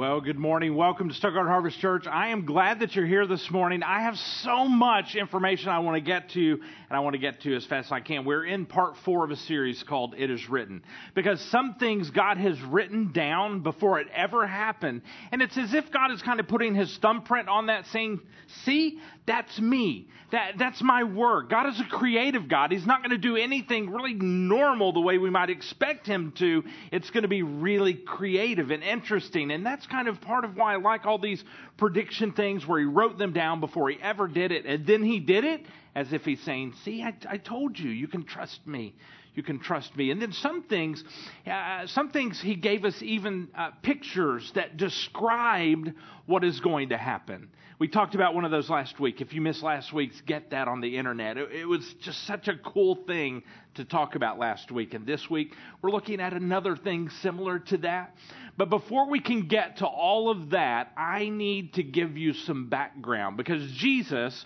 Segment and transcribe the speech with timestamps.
[0.00, 0.76] Well, good morning.
[0.76, 2.06] Welcome to Stuttgart Harvest Church.
[2.06, 3.82] I am glad that you're here this morning.
[3.82, 7.42] I have so much information I want to get to, and I want to get
[7.42, 8.24] to as fast as I can.
[8.24, 10.82] We're in part four of a series called It Is Written.
[11.14, 15.02] Because some things God has written down before it ever happened,
[15.32, 18.20] and it's as if God is kind of putting his thumbprint on that saying,
[18.64, 20.08] see, that's me.
[20.32, 21.50] That, that's my work.
[21.50, 22.72] God is a creative God.
[22.72, 26.64] He's not going to do anything really normal the way we might expect him to.
[26.90, 30.74] It's going to be really creative and interesting, and that's kind of part of why
[30.74, 31.44] I like all these
[31.76, 34.64] prediction things where he wrote them down before he ever did it.
[34.64, 38.08] And then he did it as if he's saying, See, I, I told you, you
[38.08, 38.94] can trust me.
[39.34, 40.10] You can trust me.
[40.10, 41.04] And then some things,
[41.46, 45.92] uh, some things he gave us even uh, pictures that described
[46.26, 47.48] what is going to happen.
[47.80, 49.22] We talked about one of those last week.
[49.22, 51.38] If you missed last week's, get that on the internet.
[51.38, 53.42] It, it was just such a cool thing
[53.76, 54.92] to talk about last week.
[54.92, 58.14] And this week, we're looking at another thing similar to that.
[58.58, 62.68] But before we can get to all of that, I need to give you some
[62.68, 64.44] background because Jesus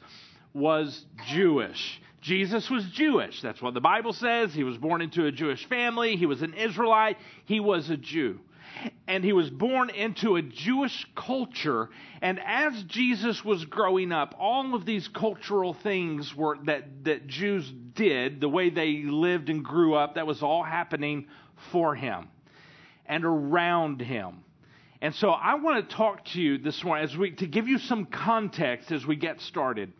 [0.53, 2.01] was Jewish.
[2.21, 3.43] Jesus was Jewish.
[3.43, 4.55] That's what the Bible says.
[4.55, 6.15] He was born into a Jewish family.
[6.15, 7.17] He was an Israelite.
[7.47, 8.39] He was a Jew.
[9.07, 11.91] And he was born into a Jewish culture.
[12.23, 17.71] And as Jesus was growing up, all of these cultural things were that, that Jews
[17.95, 21.27] did, the way they lived and grew up, that was all happening
[21.71, 22.29] for him
[23.07, 24.45] and around him.
[25.01, 27.79] And so I want to talk to you this morning as we to give you
[27.79, 29.93] some context as we get started.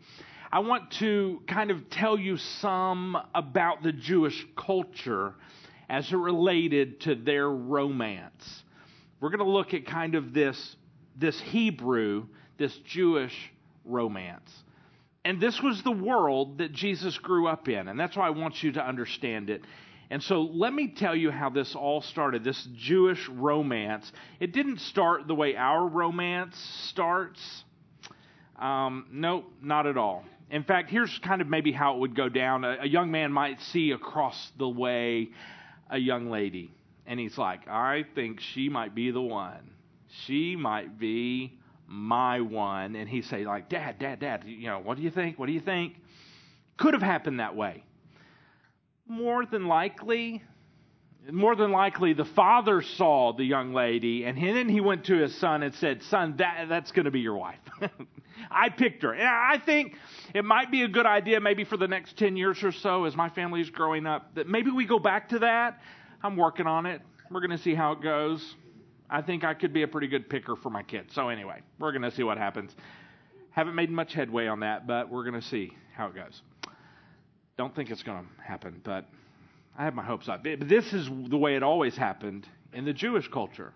[0.51, 5.35] I want to kind of tell you some about the Jewish culture
[5.89, 8.63] as it related to their romance.
[9.19, 10.75] We're going to look at kind of this
[11.17, 12.25] this Hebrew,
[12.57, 13.33] this Jewish
[13.85, 14.51] romance.
[15.23, 18.61] And this was the world that Jesus grew up in, and that's why I want
[18.61, 19.63] you to understand it.
[20.11, 24.11] And so let me tell you how this all started this Jewish romance.
[24.39, 26.55] It didn't start the way our romance
[26.89, 27.41] starts.
[28.59, 30.23] Um, nope, not at all.
[30.51, 32.63] In fact, here's kind of maybe how it would go down.
[32.63, 35.29] A, a young man might see across the way
[35.89, 36.71] a young lady,
[37.05, 39.71] and he's like, I think she might be the one.
[40.25, 42.95] She might be my one.
[42.95, 45.37] And he'd say, like, Dad, Dad, Dad, you know, what do you think?
[45.37, 45.95] What do you think?
[46.77, 47.83] Could have happened that way
[49.07, 50.43] more than likely,
[51.31, 55.35] more than likely, the father saw the young lady, and then he went to his
[55.37, 57.59] son and said, Son, that, that's going to be your wife.
[58.51, 59.13] I picked her.
[59.13, 59.95] And I think
[60.33, 63.15] it might be a good idea, maybe for the next 10 years or so, as
[63.15, 65.79] my family is growing up, that maybe we go back to that.
[66.25, 67.01] I'm working on it.
[67.29, 68.55] We're going to see how it goes.
[69.09, 71.13] I think I could be a pretty good picker for my kids.
[71.13, 72.75] So, anyway, we're going to see what happens.
[73.51, 76.41] Haven't made much headway on that, but we're going to see how it goes.
[77.57, 79.05] Don't think it's going to happen, but
[79.77, 80.43] I have my hopes up.
[80.43, 83.71] But this is the way it always happened in the Jewish culture.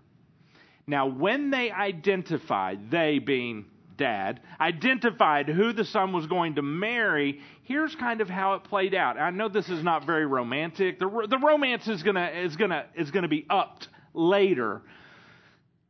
[0.88, 3.68] Now, when they identified, they being
[4.00, 8.96] dad, identified who the son was going to marry, here's kind of how it played
[8.96, 9.20] out.
[9.20, 10.98] I know this is not very romantic.
[10.98, 14.82] The, the romance is going to is gonna, is gonna be upped later,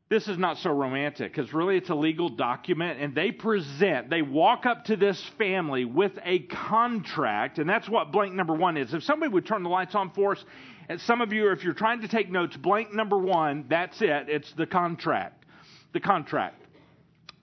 [0.10, 4.24] this is not so romantic because really it's a legal document and they present, they
[4.24, 8.94] walk up to this family with a contract, and that's what blank number one is.
[8.94, 10.44] If somebody would turn the lights on for us,
[10.90, 14.30] and some of you, if you're trying to take notes, blank number one, that's it.
[14.30, 15.46] It's the contract.
[15.94, 16.59] The contract.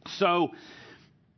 [0.08, 0.50] So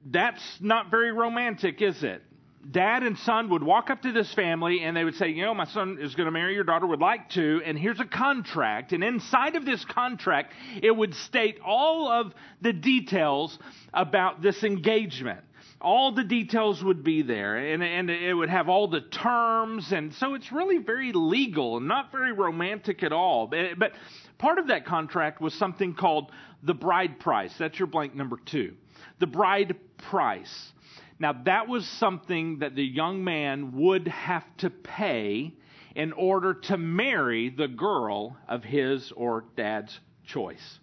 [0.06, 2.22] that's not very romantic, is it?
[2.70, 5.54] dad and son would walk up to this family and they would say, You know,
[5.54, 8.92] my son is going to marry your daughter, would like to, and here's a contract.
[8.92, 10.52] And inside of this contract,
[10.82, 13.58] it would state all of the details
[13.92, 15.40] about this engagement.
[15.80, 19.92] All the details would be there, and, and it would have all the terms.
[19.92, 23.46] And so it's really very legal and not very romantic at all.
[23.46, 23.92] But, but
[24.38, 26.30] part of that contract was something called
[26.62, 27.52] the bride price.
[27.58, 28.74] That's your blank number two.
[29.18, 30.72] The bride price.
[31.18, 35.52] Now, that was something that the young man would have to pay
[35.96, 40.78] in order to marry the girl of his or dad's choice.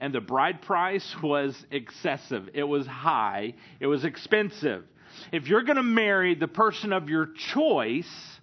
[0.00, 4.84] And the bride price was excessive, it was high, it was expensive.
[5.32, 8.37] If you're going to marry the person of your choice,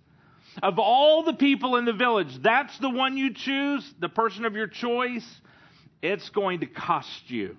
[0.63, 4.55] of all the people in the village, that's the one you choose, the person of
[4.55, 5.25] your choice,
[6.01, 7.57] it's going to cost you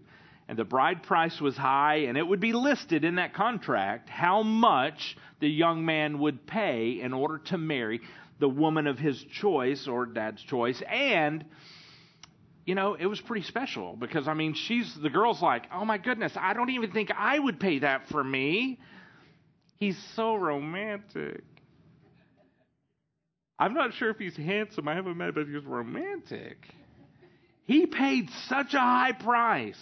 [0.48, 4.42] and the bride price was high, and it would be listed in that contract how
[4.42, 8.00] much the young man would pay in order to marry
[8.38, 10.80] the woman of his choice or dad's choice.
[10.88, 11.44] And,
[12.64, 15.98] you know, it was pretty special because, I mean, she's, the girl's like, oh my
[15.98, 18.78] goodness, I don't even think I would pay that for me.
[19.78, 21.42] He's so romantic.
[23.58, 24.86] I'm not sure if he's handsome.
[24.86, 26.58] I haven't met, him, but he's romantic.
[27.64, 29.80] He paid such a high price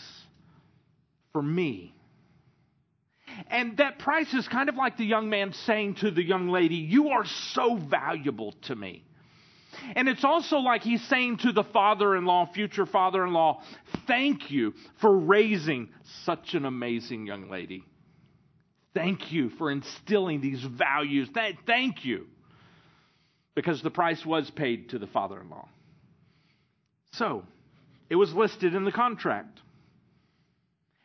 [1.32, 1.94] for me.
[3.50, 6.76] And that price is kind of like the young man saying to the young lady,
[6.76, 9.04] You are so valuable to me.
[9.96, 13.60] And it's also like he's saying to the father in law, future father in law,
[14.06, 15.88] Thank you for raising
[16.24, 17.84] such an amazing young lady.
[18.94, 21.28] Thank you for instilling these values.
[21.66, 22.28] Thank you.
[23.54, 25.68] Because the price was paid to the father in law.
[27.12, 27.44] So,
[28.10, 29.60] it was listed in the contract.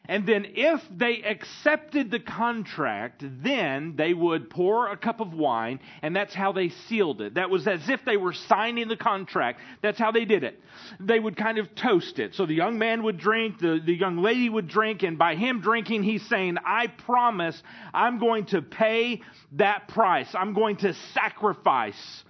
[0.10, 5.80] And then, if they accepted the contract, then they would pour a cup of wine,
[6.01, 7.36] and that's how they sealed it.
[7.36, 9.60] That was as if they were signing the contract.
[9.84, 10.60] That's how they did it.
[11.00, 12.34] They would kind of toast it.
[12.34, 15.62] So the young man would drink, the, the young lady would drink, and by him
[15.62, 17.62] drinking, he's saying, I promise
[17.94, 19.22] I'm going to pay
[19.52, 20.30] that price.
[20.34, 22.24] I'm going to sacrifice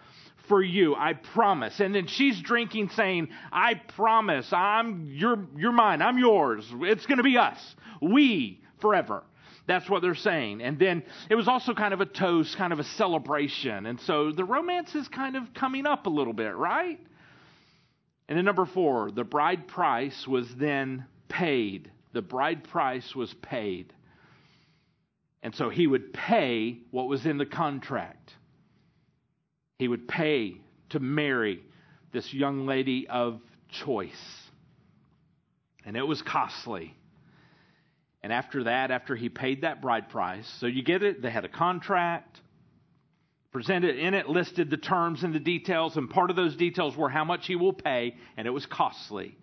[0.49, 0.95] for you.
[0.95, 1.79] I promise.
[1.79, 4.51] And then she's drinking saying, I promise.
[4.51, 6.01] I'm, you're, you're mine.
[6.01, 6.69] I'm yours.
[6.81, 7.59] It's to be us.
[8.01, 9.23] We forever.
[9.67, 10.61] That's what they're saying.
[10.61, 13.85] And then it was also kind of a toast, kind of a celebration.
[13.85, 16.99] And so the romance is kind of coming up a little bit, right?
[18.27, 21.91] And then number four, the bride price was then paid.
[22.13, 23.93] The bride price was paid.
[25.43, 28.33] And so he would pay what was in the contract
[29.79, 30.57] he would pay
[30.89, 31.63] to marry
[32.11, 33.39] this young lady of
[33.69, 34.11] choice.
[35.85, 36.93] And it was costly.
[38.21, 41.45] And after that, after he paid that bride price, so you get it, they had
[41.45, 42.41] a contract,
[43.53, 47.09] presented in it, listed the terms and the details, and part of those details were
[47.09, 49.37] how much he will pay, and it was costly.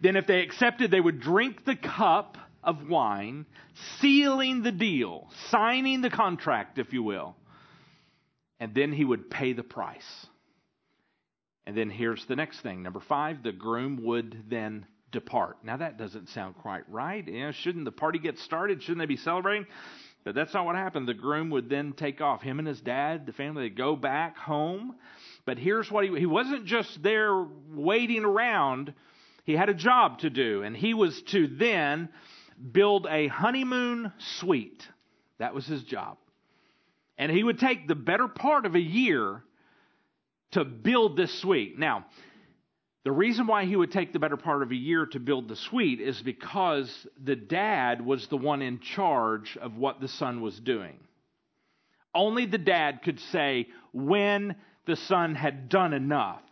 [0.00, 3.46] Then, if they accepted, they would drink the cup of wine,
[4.00, 7.36] sealing the deal, signing the contract, if you will
[8.62, 10.26] and then he would pay the price.
[11.66, 12.84] And then here's the next thing.
[12.84, 15.56] Number five, the groom would then depart.
[15.64, 17.26] Now that doesn't sound quite right.
[17.26, 18.80] You know, shouldn't the party get started?
[18.80, 19.66] Shouldn't they be celebrating?
[20.22, 21.08] But that's not what happened.
[21.08, 22.40] The groom would then take off.
[22.40, 24.94] Him and his dad, the family, would go back home.
[25.44, 28.94] But here's what he he wasn't just there waiting around.
[29.42, 32.10] He had a job to do, and he was to then
[32.70, 34.86] build a honeymoon suite.
[35.38, 36.16] That was his job.
[37.18, 39.44] And he would take the better part of a year
[40.52, 41.78] to build this suite.
[41.78, 42.06] Now,
[43.04, 45.56] the reason why he would take the better part of a year to build the
[45.56, 50.58] suite is because the dad was the one in charge of what the son was
[50.60, 50.98] doing.
[52.14, 54.54] Only the dad could say when
[54.86, 56.42] the son had done enough,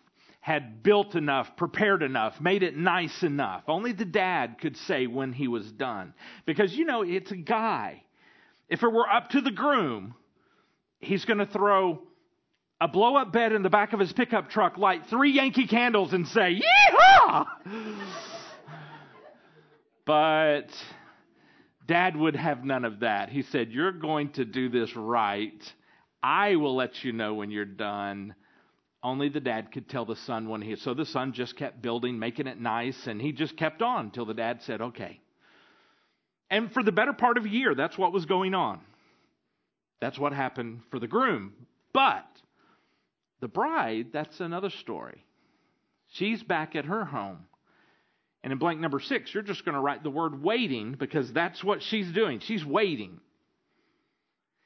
[0.40, 3.62] had built enough, prepared enough, made it nice enough.
[3.68, 6.14] Only the dad could say when he was done.
[6.46, 8.02] Because, you know, it's a guy.
[8.68, 10.14] If it were up to the groom,
[11.00, 12.00] he's going to throw
[12.80, 16.12] a blow up bed in the back of his pickup truck, light three Yankee candles,
[16.12, 17.46] and say, Yeehaw!
[20.06, 20.68] but
[21.86, 23.28] dad would have none of that.
[23.28, 25.60] He said, You're going to do this right.
[26.22, 28.34] I will let you know when you're done.
[29.02, 30.76] Only the dad could tell the son when he.
[30.76, 34.26] So the son just kept building, making it nice, and he just kept on till
[34.26, 35.20] the dad said, Okay.
[36.50, 38.80] And for the better part of a year, that's what was going on.
[40.00, 41.52] That's what happened for the groom.
[41.92, 42.26] But
[43.40, 45.24] the bride, that's another story.
[46.08, 47.46] She's back at her home.
[48.42, 51.62] And in blank number six, you're just going to write the word waiting because that's
[51.62, 52.40] what she's doing.
[52.40, 53.20] She's waiting.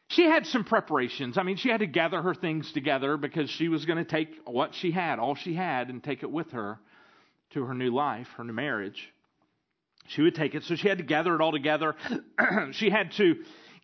[0.09, 1.39] She had some preparations.
[1.39, 4.29] I mean, she had to gather her things together because she was going to take
[4.45, 6.79] what she had, all she had, and take it with her
[7.51, 9.13] to her new life, her new marriage.
[10.09, 10.63] She would take it.
[10.65, 11.97] So she had to gather it all together.
[12.73, 13.37] she had to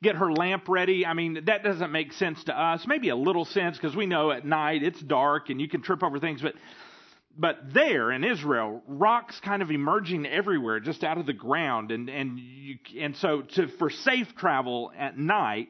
[0.02, 1.04] get her lamp ready.
[1.04, 2.85] I mean, that doesn't make sense to us.
[2.87, 6.02] Maybe a little sense because we know at night it's dark and you can trip
[6.02, 6.54] over things, but
[7.38, 12.09] but there in Israel, rocks kind of emerging everywhere, just out of the ground, and
[12.09, 15.69] and you, and so to for safe travel at night,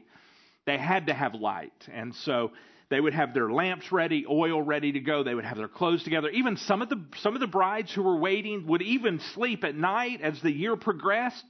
[0.64, 2.52] they had to have light, and so
[2.88, 5.22] they would have their lamps ready, oil ready to go.
[5.22, 6.28] They would have their clothes together.
[6.30, 9.76] Even some of the some of the brides who were waiting would even sleep at
[9.76, 11.44] night as the year progressed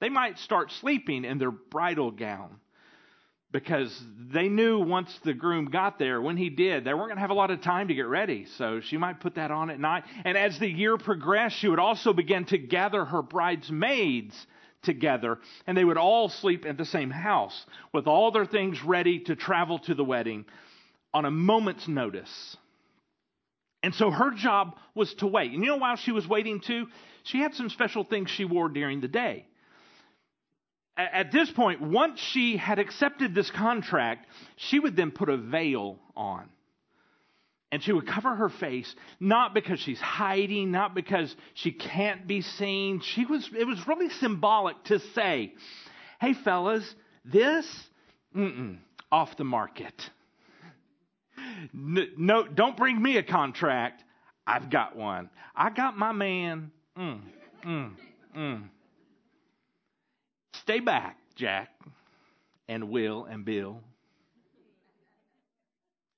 [0.00, 2.60] they might start sleeping in their bridal gown
[3.50, 3.96] because
[4.30, 7.30] they knew once the groom got there, when he did, they weren't going to have
[7.30, 8.46] a lot of time to get ready.
[8.56, 10.04] So she might put that on at night.
[10.24, 14.34] And as the year progressed, she would also begin to gather her bridesmaids
[14.82, 19.20] together, and they would all sleep at the same house with all their things ready
[19.20, 20.44] to travel to the wedding
[21.12, 22.56] on a moment's notice.
[23.82, 25.52] And so her job was to wait.
[25.52, 26.86] And you know, while she was waiting too,
[27.24, 29.46] she had some special things she wore during the day
[30.98, 34.26] at this point, once she had accepted this contract,
[34.56, 36.48] she would then put a veil on.
[37.70, 42.40] And she would cover her face, not because she's hiding, not because she can't be
[42.40, 43.00] seen.
[43.00, 45.52] She was, it was really symbolic to say,
[46.20, 47.66] hey, fellas, this,
[49.12, 49.94] off the market.
[51.72, 54.02] No, don't bring me a contract.
[54.46, 55.30] I've got one.
[55.54, 56.72] I got my man.
[56.98, 57.20] Mm,
[57.64, 57.90] mm,
[58.36, 58.62] mm.
[60.68, 61.70] Stay back, Jack,
[62.68, 63.80] and Will and Bill.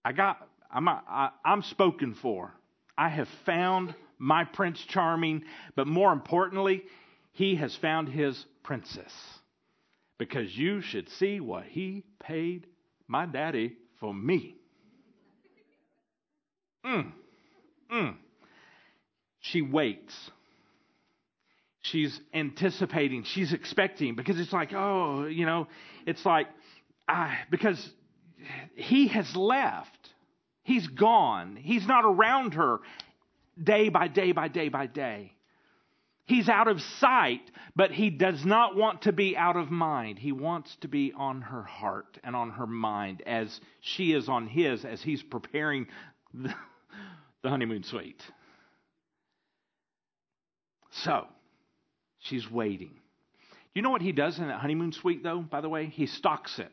[0.05, 0.45] I got.
[0.73, 0.89] I'm.
[0.89, 2.53] I, I'm spoken for.
[2.99, 5.45] I have found my Prince Charming,
[5.77, 6.83] but more importantly,
[7.31, 9.13] he has found his princess.
[10.19, 12.67] Because you should see what he paid
[13.07, 14.57] my daddy for me.
[16.85, 17.13] Mm.
[17.95, 18.17] Mm.
[19.39, 20.33] She waits.
[21.91, 23.25] She's anticipating.
[23.25, 25.67] She's expecting because it's like, oh, you know,
[26.07, 26.47] it's like,
[27.09, 27.91] ah, because
[28.75, 29.89] he has left.
[30.63, 31.57] He's gone.
[31.57, 32.81] He's not around her
[33.63, 35.33] day by day by day by day.
[36.27, 37.41] He's out of sight,
[37.75, 40.17] but he does not want to be out of mind.
[40.17, 44.47] He wants to be on her heart and on her mind as she is on
[44.47, 45.89] his as he's preparing
[46.33, 46.55] the,
[47.43, 48.23] the honeymoon suite.
[50.91, 51.27] So,
[52.21, 52.93] she's waiting.
[53.75, 55.87] You know what he does in that honeymoon suite, though, by the way?
[55.87, 56.71] He stocks it.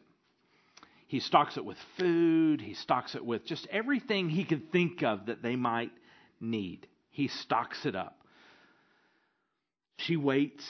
[1.08, 5.28] He stocks it with food, he stocks it with just everything he could think of
[5.28, 5.92] that they might
[6.42, 6.86] need.
[7.12, 8.20] He stocks it up.
[9.98, 10.64] She waits.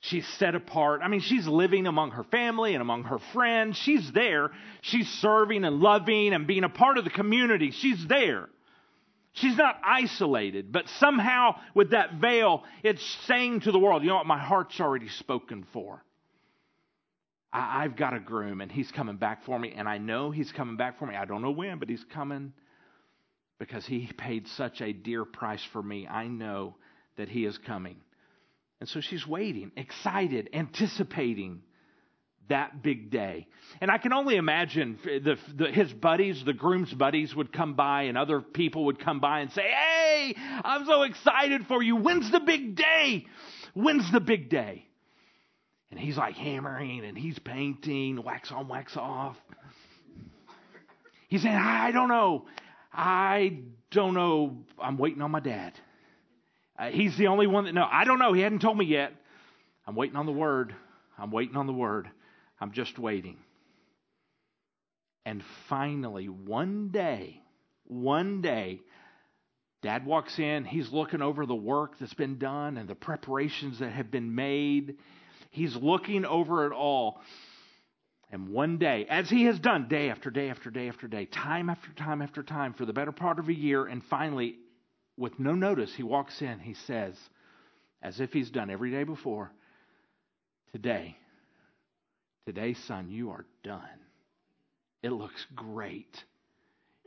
[0.00, 1.00] She's set apart.
[1.02, 3.76] I mean, she's living among her family and among her friends.
[3.76, 4.50] She's there.
[4.82, 7.70] She's serving and loving and being a part of the community.
[7.70, 8.48] She's there.
[9.34, 14.16] She's not isolated, but somehow with that veil, it's saying to the world, you know
[14.16, 16.04] what, my heart's already spoken for.
[17.52, 20.50] I, have got a groom and he's coming back for me, and I know he's
[20.52, 21.14] coming back for me.
[21.16, 22.52] I don't know when, but he's coming
[23.58, 26.06] because he paid such a dear price for me.
[26.06, 26.76] I know
[27.16, 27.96] that he is coming.
[28.80, 31.62] And so she's waiting, excited, anticipating
[32.48, 33.46] that big day.
[33.80, 38.02] And I can only imagine the, the, his buddies, the groom's buddies, would come by
[38.02, 41.96] and other people would come by and say, Hey, I'm so excited for you.
[41.96, 43.26] When's the big day?
[43.74, 44.86] When's the big day?
[45.90, 49.36] And he's like hammering and he's painting, wax on, wax off.
[51.28, 52.46] He's saying, I don't know.
[52.92, 53.60] I
[53.90, 54.58] don't know.
[54.78, 55.72] I'm waiting on my dad.
[56.78, 57.86] Uh, he's the only one that know.
[57.90, 58.32] I don't know.
[58.32, 59.12] He hadn't told me yet.
[59.86, 60.74] I'm waiting on the word.
[61.18, 62.08] I'm waiting on the word.
[62.60, 63.36] I'm just waiting.
[65.26, 67.40] And finally, one day,
[67.84, 68.80] one day,
[69.82, 70.64] dad walks in.
[70.64, 74.96] He's looking over the work that's been done and the preparations that have been made.
[75.50, 77.20] He's looking over it all.
[78.30, 81.70] And one day, as he has done day after day after day after day, time
[81.70, 84.56] after time after time for the better part of a year, and finally,
[85.16, 86.58] with no notice, he walks in.
[86.58, 87.14] He says,
[88.02, 89.52] as if he's done every day before,
[90.74, 91.16] Today,
[92.46, 93.80] Today, son, you are done.
[95.02, 96.24] It looks great.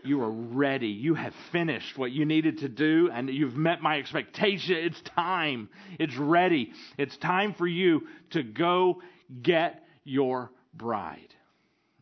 [0.03, 0.87] You are ready.
[0.87, 4.75] You have finished what you needed to do, and you've met my expectation.
[4.75, 5.69] It's time.
[5.99, 6.71] It's ready.
[6.97, 9.01] It's time for you to go
[9.41, 11.33] get your bride.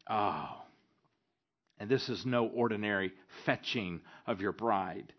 [0.09, 0.61] Oh.
[1.79, 3.11] And this is no ordinary
[3.45, 5.13] fetching of your bride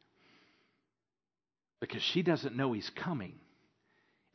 [1.81, 3.35] because she doesn't know he's coming.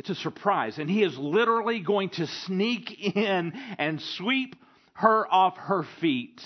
[0.01, 0.79] It's a surprise.
[0.79, 4.55] And he is literally going to sneak in and sweep
[4.93, 6.41] her off her feet.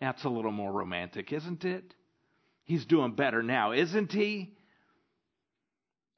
[0.00, 1.94] That's a little more romantic, isn't it?
[2.64, 4.56] He's doing better now, isn't he?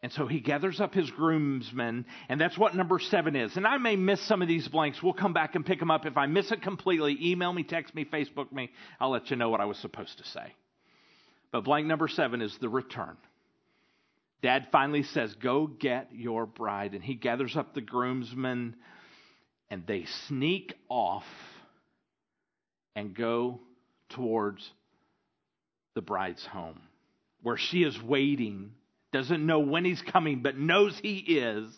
[0.02, 3.58] And so he gathers up his groomsmen, and that's what number seven is.
[3.58, 5.02] And I may miss some of these blanks.
[5.02, 6.06] We'll come back and pick them up.
[6.06, 8.70] If I miss it completely, email me, text me, Facebook me.
[8.98, 10.54] I'll let you know what I was supposed to say.
[11.52, 13.18] But blank number seven is the return.
[14.42, 16.94] Dad finally says, Go get your bride.
[16.94, 18.76] And he gathers up the groomsmen
[19.70, 21.24] and they sneak off
[22.94, 23.60] and go
[24.10, 24.70] towards
[25.94, 26.80] the bride's home
[27.42, 28.72] where she is waiting,
[29.12, 31.70] doesn't know when he's coming, but knows he is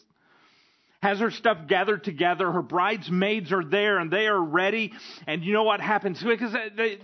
[1.00, 2.50] has her stuff gathered together.
[2.50, 4.93] Her bridesmaids are there and they are ready.
[5.26, 6.23] And you know what happens?
[6.23, 6.99] Because they,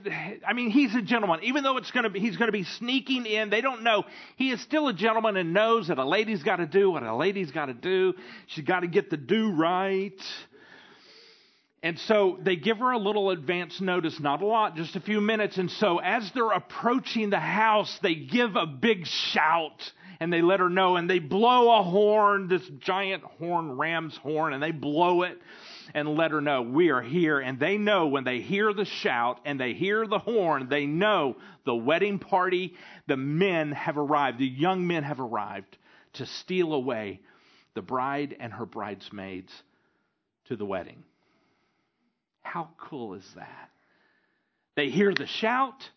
[0.46, 1.40] I mean, he's a gentleman.
[1.44, 3.50] Even though it's going to be, he's going to be sneaking in.
[3.50, 4.04] They don't know.
[4.36, 7.14] He is still a gentleman and knows that a lady's got to do what a
[7.14, 8.14] lady's got to do.
[8.48, 10.20] She's got to get the do right.
[11.84, 15.20] And so they give her a little advance notice, not a lot, just a few
[15.20, 15.58] minutes.
[15.58, 19.92] And so as they're approaching the house, they give a big shout
[20.24, 24.54] and they let her know and they blow a horn, this giant horn, ram's horn,
[24.54, 25.38] and they blow it.
[25.92, 27.40] and let her know we are here.
[27.40, 31.36] And they know when they hear the shout and they hear the horn, they know
[31.66, 32.74] the wedding party,
[33.06, 35.76] the men have arrived, the young men have arrived
[36.14, 37.20] to steal away
[37.74, 39.52] the bride and her bridesmaids
[40.46, 41.04] to the wedding.
[42.40, 43.70] How cool is that?
[44.74, 45.90] They hear the shout,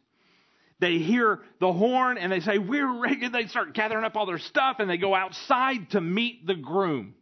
[0.80, 3.28] they hear the horn, and they say, We're ready.
[3.28, 7.16] They start gathering up all their stuff and they go outside to meet the groom.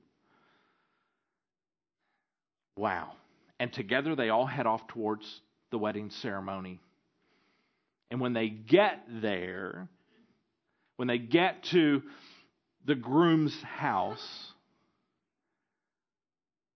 [2.78, 3.14] Wow.
[3.60, 5.24] And together they all head off towards
[5.72, 6.80] the wedding ceremony.
[8.12, 9.88] And when they get there,
[10.98, 12.04] when they get to
[12.86, 14.52] the groom's house,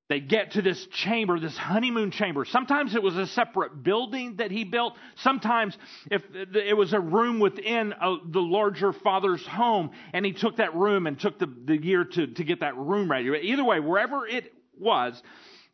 [0.09, 2.43] they get to this chamber, this honeymoon chamber.
[2.43, 4.95] Sometimes it was a separate building that he built.
[5.17, 5.77] Sometimes
[6.09, 10.75] if it was a room within a, the larger father's home, and he took that
[10.75, 13.29] room and took the, the year to, to get that room ready.
[13.43, 15.21] Either way, wherever it was,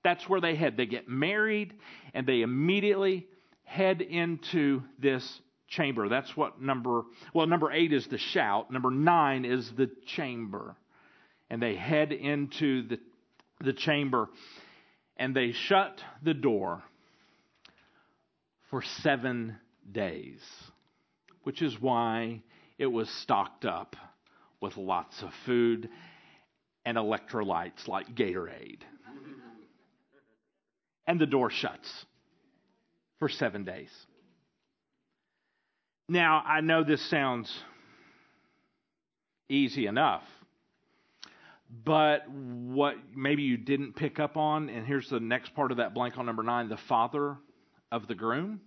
[0.03, 0.75] that's where they head.
[0.75, 1.73] They get married,
[2.13, 3.27] and they immediately
[3.63, 6.09] head into this chamber.
[6.09, 8.69] That's what number, well, number eight is the shout.
[8.69, 10.75] Number nine is the chamber.
[11.49, 12.99] And they head into the,
[13.65, 14.29] the chamber
[15.17, 16.83] and they shut the door
[18.69, 19.57] for seven
[19.91, 20.41] days,
[21.43, 22.41] which is why
[22.77, 23.95] it was stocked up
[24.61, 25.89] with lots of food
[26.85, 28.81] and electrolytes like Gatorade.
[31.07, 32.05] and the door shuts
[33.19, 33.91] for seven days.
[36.07, 37.51] Now, I know this sounds
[39.49, 40.23] easy enough,
[41.69, 45.93] but what maybe you didn't pick up on, and here's the next part of that
[45.93, 47.37] blank on number nine the father
[47.91, 48.61] of the groom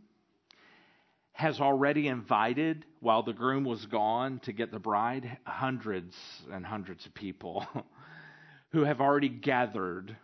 [1.38, 6.16] has already invited, while the groom was gone to get the bride, hundreds
[6.52, 7.64] and hundreds of people
[8.72, 10.16] who have already gathered.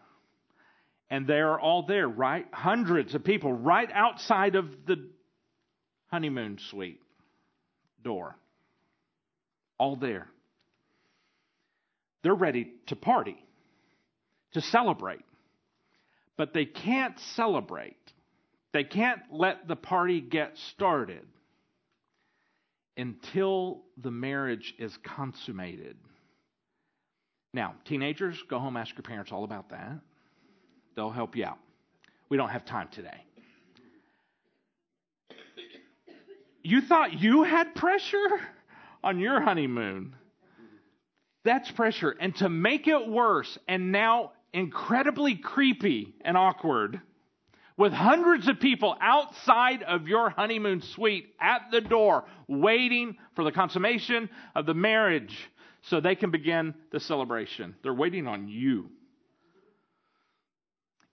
[1.09, 2.47] And they're all there, right?
[2.53, 5.09] Hundreds of people right outside of the
[6.09, 7.01] honeymoon suite
[8.03, 8.37] door.
[9.79, 10.27] All there.
[12.25, 13.37] They're ready to party,
[14.55, 15.25] to celebrate.
[16.37, 17.97] But they can't celebrate.
[18.73, 21.27] They can't let the party get started
[22.97, 25.97] until the marriage is consummated.
[27.53, 30.01] Now, teenagers, go home, ask your parents all about that.
[30.97, 31.59] They'll help you out.
[32.31, 33.23] We don't have time today.
[36.63, 38.41] You thought you had pressure
[39.05, 40.17] on your honeymoon.
[41.45, 42.15] That's pressure.
[42.19, 47.01] And to make it worse, and now incredibly creepy and awkward,
[47.77, 53.53] with hundreds of people outside of your honeymoon suite at the door, waiting for the
[53.53, 55.37] consummation of the marriage
[55.83, 57.75] so they can begin the celebration.
[57.83, 58.91] They're waiting on you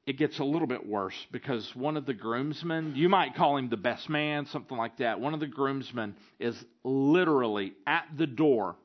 [0.06, 3.70] it gets a little bit worse because one of the groomsmen, you might call him
[3.70, 5.20] the best man, something like that.
[5.20, 8.76] One of the groomsmen is literally at the door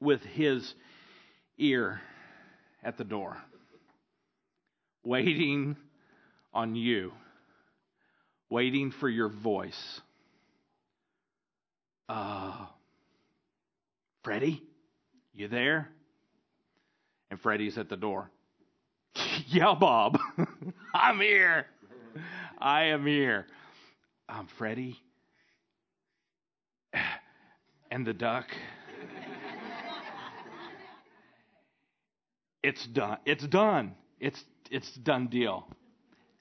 [0.00, 0.74] with his
[1.58, 2.00] ear
[2.82, 3.36] at the door,
[5.04, 5.76] waiting
[6.52, 7.12] on you,
[8.50, 10.00] waiting for your voice.
[12.08, 12.66] Uh,
[14.22, 14.62] Freddie,
[15.34, 15.88] you there?
[17.30, 18.30] And Freddie's at the door.
[19.48, 20.18] yeah, Bob,
[20.94, 21.66] I'm here.
[22.58, 23.46] I am here.
[24.28, 24.98] I'm Freddie.
[27.88, 28.46] And the duck.
[32.66, 33.18] It's done.
[33.24, 33.94] It's done.
[34.18, 35.68] It's it's done deal.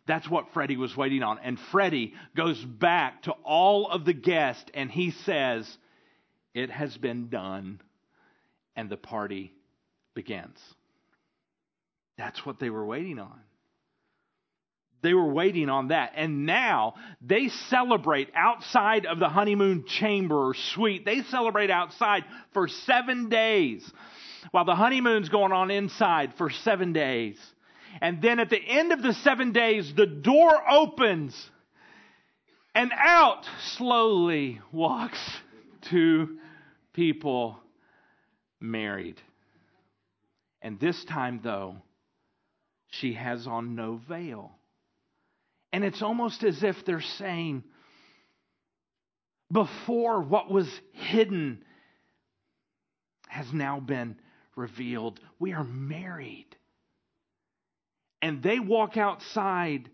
[0.08, 1.38] That's what Freddie was waiting on.
[1.38, 5.70] And Freddie goes back to all of the guests and he says,
[6.56, 7.80] It has been done.
[8.76, 9.54] And the party
[10.16, 10.58] begins.
[12.18, 13.40] That's what they were waiting on.
[15.04, 16.14] They were waiting on that.
[16.16, 21.06] And now they celebrate outside of the honeymoon chamber or suite.
[21.06, 23.88] They celebrate outside for seven days
[24.52, 27.38] while the honeymoon's going on inside for seven days.
[28.02, 31.50] And then at the end of the seven days, the door opens
[32.74, 33.46] and out
[33.78, 35.20] slowly walks
[35.90, 36.38] two
[36.94, 37.58] people
[38.60, 39.22] married.
[40.62, 41.78] And this time, though,
[42.90, 44.52] she has on no veil.
[45.72, 47.64] And it's almost as if they're saying,
[49.52, 51.64] before what was hidden
[53.28, 54.18] has now been
[54.56, 55.20] revealed.
[55.40, 56.48] We are married.
[58.22, 59.90] And they walk outside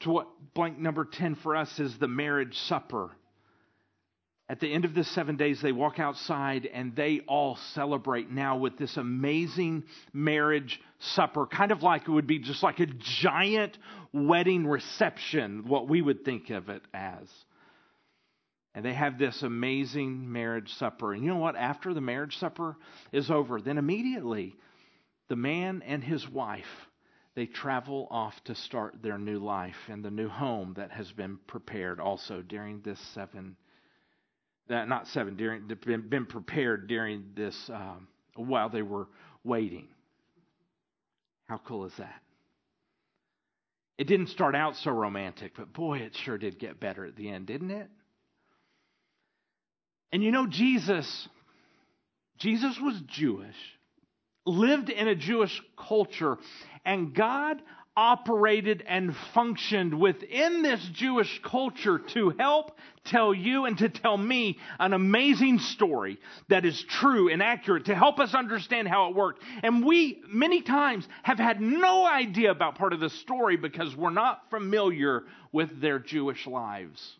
[0.00, 3.10] to what blank number 10 for us is the marriage supper.
[4.48, 8.56] at the end of the seven days, they walk outside and they all celebrate now
[8.56, 9.82] with this amazing
[10.12, 13.76] marriage supper, kind of like it would be just like a giant
[14.12, 17.28] wedding reception, what we would think of it as.
[18.76, 21.12] And they have this amazing marriage supper.
[21.12, 21.56] And you know what?
[21.56, 22.76] After the marriage supper
[23.10, 24.54] is over, then immediately
[25.28, 26.86] the man and his wife
[27.34, 31.38] they travel off to start their new life in the new home that has been
[31.46, 33.56] prepared also during this seven
[34.68, 39.06] uh, not seven, during, been, been prepared during this um, while they were
[39.44, 39.86] waiting.
[41.48, 42.20] How cool is that?
[43.96, 47.30] It didn't start out so romantic, but boy, it sure did get better at the
[47.30, 47.88] end, didn't it?
[50.12, 51.28] And you know, Jesus,
[52.38, 53.56] Jesus was Jewish,
[54.44, 56.38] lived in a Jewish culture,
[56.84, 57.60] and God
[57.96, 64.58] operated and functioned within this Jewish culture to help tell you and to tell me
[64.78, 69.42] an amazing story that is true and accurate to help us understand how it worked.
[69.62, 74.10] And we, many times, have had no idea about part of the story because we're
[74.10, 77.16] not familiar with their Jewish lives.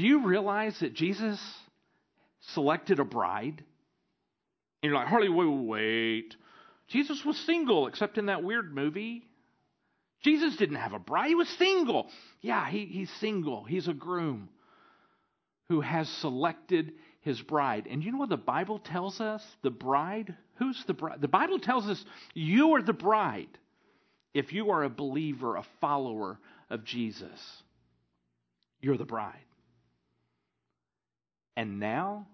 [0.00, 1.38] Do you realize that Jesus
[2.54, 3.62] selected a bride?
[4.82, 6.36] And you're like, Harley, wait, wait.
[6.88, 9.28] Jesus was single, except in that weird movie.
[10.22, 12.08] Jesus didn't have a bride, he was single.
[12.40, 13.64] Yeah, he, he's single.
[13.64, 14.48] He's a groom
[15.68, 17.86] who has selected his bride.
[17.86, 19.44] And you know what the Bible tells us?
[19.60, 20.34] The bride?
[20.54, 21.20] Who's the bride?
[21.20, 23.58] The Bible tells us you are the bride
[24.32, 26.38] if you are a believer, a follower
[26.70, 27.62] of Jesus.
[28.80, 29.44] You're the bride.
[31.60, 32.26] And now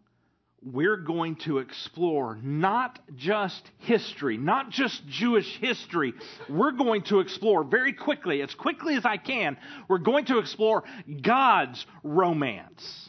[0.63, 6.15] we're going to explore not just history, not just Jewish history.
[6.49, 9.57] We're going to explore very quickly, as quickly as I can,
[9.89, 10.85] we're going to explore
[11.23, 13.09] God's romance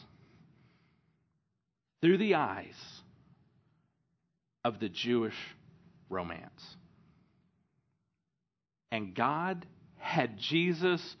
[2.00, 2.74] through the eyes
[4.64, 5.36] of the Jewish
[6.10, 6.76] romance.
[8.90, 9.64] And God
[9.98, 11.14] had Jesus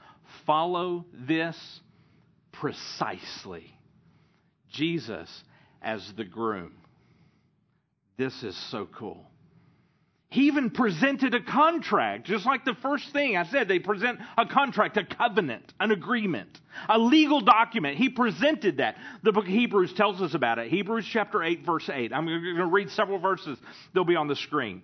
[0.44, 1.56] follow this
[2.50, 3.77] precisely.
[4.70, 5.44] Jesus
[5.82, 6.74] as the groom.
[8.16, 9.24] This is so cool.
[10.30, 13.66] He even presented a contract, just like the first thing I said.
[13.66, 17.96] They present a contract, a covenant, an agreement, a legal document.
[17.96, 18.96] He presented that.
[19.22, 20.70] The book of Hebrews tells us about it.
[20.70, 22.12] Hebrews chapter 8, verse 8.
[22.12, 23.56] I'm going to read several verses,
[23.94, 24.82] they'll be on the screen.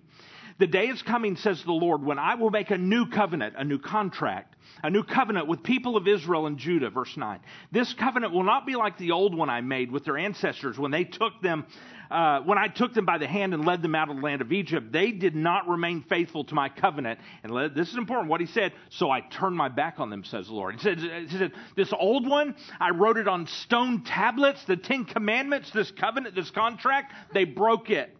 [0.57, 3.65] The day is coming, says the Lord, when I will make a new covenant, a
[3.65, 6.89] new contract, a new covenant with people of Israel and Judah.
[6.89, 7.39] Verse 9.
[7.73, 10.91] This covenant will not be like the old one I made with their ancestors when
[10.91, 11.65] they took them,
[12.09, 14.41] uh, when I took them by the hand and led them out of the land
[14.41, 14.93] of Egypt.
[14.93, 17.19] They did not remain faithful to my covenant.
[17.43, 18.71] And this is important what he said.
[18.89, 20.75] So I turned my back on them, says the Lord.
[20.75, 25.03] He said, he said, This old one, I wrote it on stone tablets, the Ten
[25.03, 27.11] Commandments, this covenant, this contract.
[27.33, 28.14] They broke it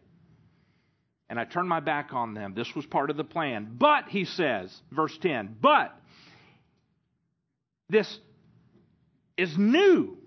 [1.29, 2.53] and I turned my back on them.
[2.55, 3.75] This was part of the plan.
[3.77, 5.95] But, he says, verse 10, but
[7.89, 8.19] this
[9.37, 10.17] is new.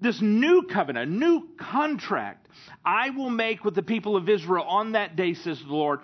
[0.00, 2.46] This new covenant, new contract
[2.84, 6.00] I will make with the people of Israel on that day, says the Lord.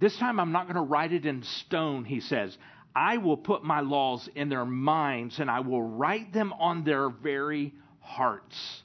[0.00, 2.56] This time I'm not going to write it in stone, he says.
[2.94, 7.08] I will put my laws in their minds and I will write them on their
[7.08, 8.82] very hearts.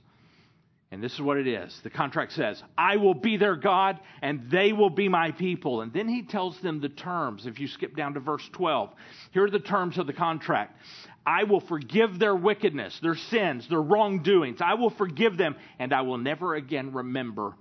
[0.92, 1.80] And this is what it is.
[1.84, 5.82] The contract says, I will be their God and they will be my people.
[5.82, 7.46] And then he tells them the terms.
[7.46, 8.90] If you skip down to verse 12,
[9.32, 10.76] here are the terms of the contract.
[11.28, 14.62] I will forgive their wickedness, their sins, their wrongdoings.
[14.62, 17.54] I will forgive them and I will never again remember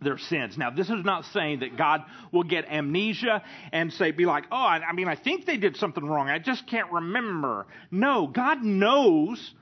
[0.00, 0.56] their sins.
[0.56, 4.56] Now, this is not saying that God will get amnesia and say, be like, oh,
[4.56, 6.28] I mean, I think they did something wrong.
[6.28, 7.66] I just can't remember.
[7.90, 9.54] No, God knows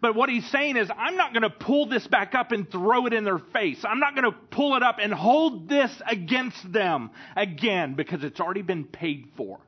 [0.00, 3.06] but what he's saying is, I'm not going to pull this back up and throw
[3.06, 3.84] it in their face.
[3.84, 8.38] I'm not going to pull it up and hold this against them again because it's
[8.38, 9.58] already been paid for.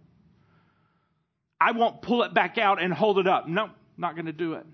[1.61, 3.49] I won't pull it back out and hold it up.
[3.49, 4.67] No, not going to do it.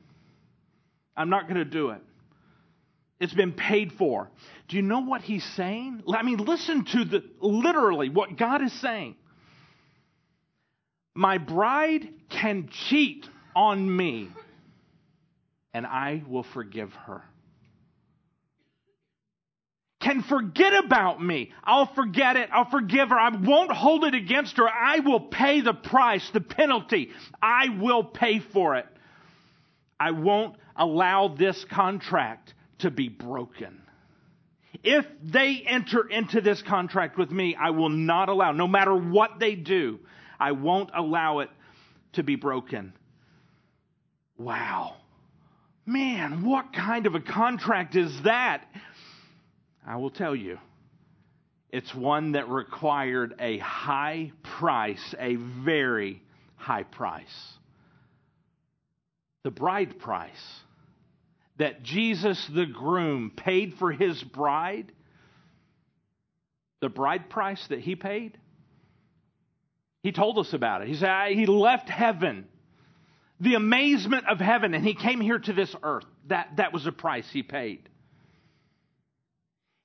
[1.17, 2.03] I'm not going to do it.
[3.19, 4.31] It's been paid for.
[4.69, 6.03] Do you know what he's saying?
[6.15, 9.17] I mean, listen to the literally what God is saying.
[11.15, 14.29] My bride can cheat on me
[15.77, 17.23] and I will forgive her.
[20.01, 21.53] Can forget about me.
[21.63, 22.49] I'll forget it.
[22.51, 23.19] I'll forgive her.
[23.19, 24.67] I won't hold it against her.
[24.67, 27.11] I will pay the price, the penalty.
[27.43, 28.87] I will pay for it.
[30.01, 33.83] I won't allow this contract to be broken.
[34.83, 39.39] If they enter into this contract with me, I will not allow, no matter what
[39.41, 39.99] they do,
[40.41, 41.51] I won't allow it
[42.15, 42.95] to be broken.
[44.39, 44.97] Wow.
[45.87, 48.65] Man, what kind of a contract is that?
[49.87, 50.59] I will tell you.
[51.71, 56.23] It's one that required a high price, a very
[56.57, 57.53] high price.
[59.45, 60.61] The bride price
[61.59, 64.91] that Jesus, the groom, paid for his bride,
[66.81, 68.37] the bride price that he paid,
[70.03, 70.89] he told us about it.
[70.89, 72.47] He said he left heaven
[73.41, 76.07] the amazement of heaven, and he came here to this earth.
[76.29, 77.89] That, that was the price he paid.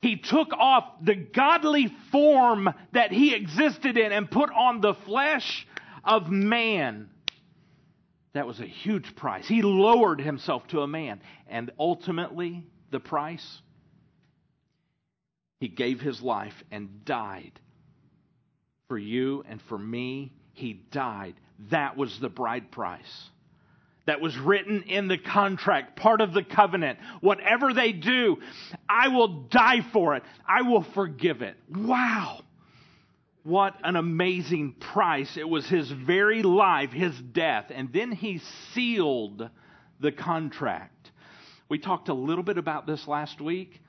[0.02, 5.68] He took off the godly form that he existed in and put on the flesh
[6.04, 7.10] of man.
[8.34, 9.48] That was a huge price.
[9.48, 11.22] He lowered himself to a man.
[11.48, 13.62] And ultimately, the price,
[15.60, 17.60] he gave his life and died
[18.88, 20.34] for you and for me.
[20.54, 21.36] He died.
[21.70, 23.30] That was the bride price
[24.06, 27.00] that was written in the contract, part of the covenant.
[27.22, 28.38] Whatever they do,
[28.90, 30.24] I will die for it.
[30.48, 31.56] I will forgive it.
[31.70, 32.42] Wow.
[33.44, 35.38] What an amazing price.
[35.38, 37.66] It was his very life, his death.
[37.70, 38.42] And then he
[38.74, 39.50] sealed
[40.00, 41.12] the contract.
[41.70, 43.80] We talked a little bit about this last week.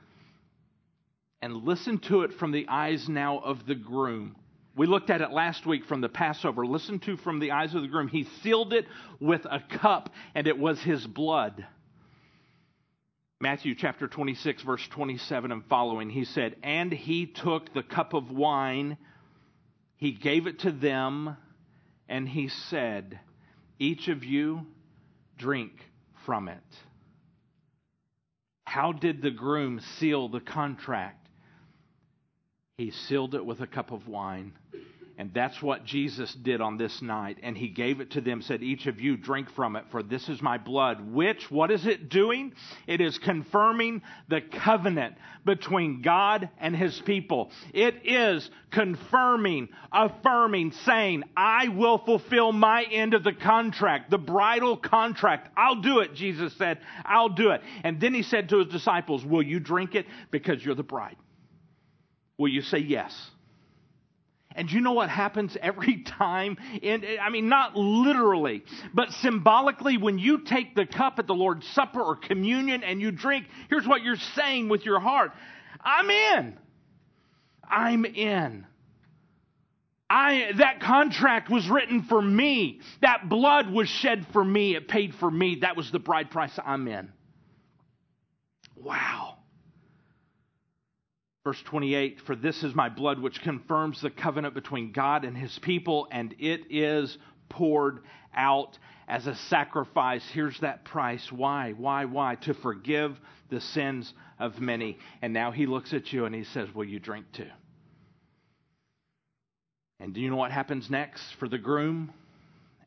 [1.41, 4.37] And listen to it from the eyes now of the groom.
[4.75, 6.65] We looked at it last week from the Passover.
[6.65, 8.09] Listen to from the eyes of the groom.
[8.09, 8.87] He sealed it
[9.21, 11.67] with a cup, and it was his blood.
[13.39, 18.31] Matthew chapter 26, verse 27 and following, he said, And he took the cup of
[18.31, 18.97] wine,
[19.97, 21.37] he gave it to them,
[22.09, 23.19] and he said,
[23.79, 24.67] Each of you
[25.39, 25.73] drink
[26.25, 26.63] from it.
[28.65, 31.22] How did the groom seal the contract?
[32.83, 34.55] He sealed it with a cup of wine.
[35.17, 37.39] And that's what Jesus did on this night.
[37.45, 40.29] And he gave it to them, said, Each of you drink from it, for this
[40.29, 41.13] is my blood.
[41.13, 42.55] Which, what is it doing?
[42.89, 45.15] It is confirming the covenant
[45.45, 47.53] between God and his people.
[47.73, 54.77] It is confirming, affirming, saying, I will fulfill my end of the contract, the bridal
[54.77, 55.51] contract.
[55.57, 56.81] I'll do it, Jesus said.
[57.05, 57.61] I'll do it.
[57.85, 60.07] And then he said to his disciples, Will you drink it?
[60.33, 61.17] Because you're the bride.
[62.43, 63.15] Will you say yes?
[64.57, 66.57] And you know what happens every time?
[66.83, 71.65] And I mean, not literally, but symbolically, when you take the cup at the Lord's
[71.69, 75.31] Supper or communion and you drink, here's what you're saying with your heart
[75.81, 76.59] I'm in.
[77.63, 78.67] I'm in.
[80.11, 82.81] I, that contract was written for me.
[83.03, 84.75] That blood was shed for me.
[84.75, 85.61] It paid for me.
[85.61, 87.13] That was the bride price I'm in.
[88.75, 89.37] Wow.
[91.45, 95.59] Verse 28 For this is my blood, which confirms the covenant between God and his
[95.61, 98.01] people, and it is poured
[98.35, 98.79] out
[99.09, 100.25] as a sacrifice.
[100.33, 101.31] Here's that price.
[101.31, 101.73] Why?
[101.73, 102.05] Why?
[102.05, 102.37] Why?
[102.37, 103.19] To forgive
[103.51, 104.99] the sins of many.
[105.21, 107.51] And now he looks at you and he says, Will you drink too?
[110.01, 112.13] And do you know what happens next for the groom?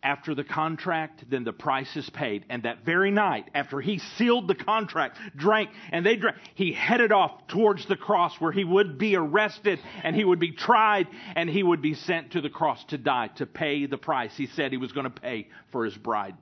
[0.05, 2.45] After the contract, then the price is paid.
[2.47, 7.11] And that very night, after he sealed the contract, drank, and they drank, he headed
[7.11, 11.49] off towards the cross where he would be arrested and he would be tried and
[11.49, 14.71] he would be sent to the cross to die, to pay the price he said
[14.71, 16.35] he was going to pay for his bride.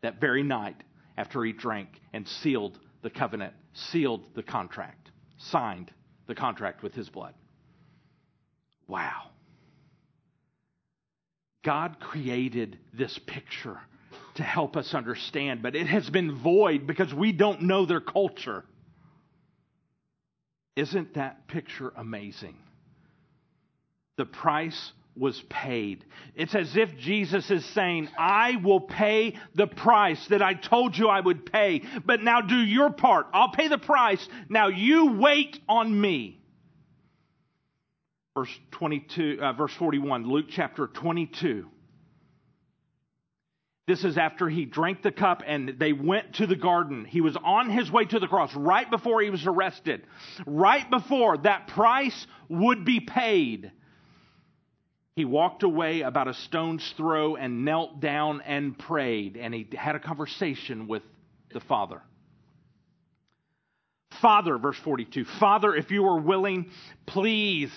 [0.00, 0.82] That very night,
[1.18, 5.92] after he drank and sealed the covenant, sealed the contract, signed
[6.26, 7.34] the contract with his blood.
[8.86, 9.32] Wow.
[11.64, 13.78] God created this picture
[14.36, 18.64] to help us understand, but it has been void because we don't know their culture.
[20.76, 22.56] Isn't that picture amazing?
[24.16, 26.04] The price was paid.
[26.36, 31.08] It's as if Jesus is saying, I will pay the price that I told you
[31.08, 33.26] I would pay, but now do your part.
[33.32, 34.26] I'll pay the price.
[34.48, 36.37] Now you wait on me
[38.38, 41.66] verse 22, uh, verse 41, Luke chapter 22.
[43.88, 47.04] This is after he drank the cup and they went to the garden.
[47.04, 50.06] He was on his way to the cross right before he was arrested,
[50.46, 53.72] right before that price would be paid.
[55.16, 59.96] He walked away about a stone's throw and knelt down and prayed, and he had
[59.96, 61.02] a conversation with
[61.52, 62.00] the Father.
[64.22, 66.70] Father, verse 42, Father, if you are willing,
[67.04, 67.72] please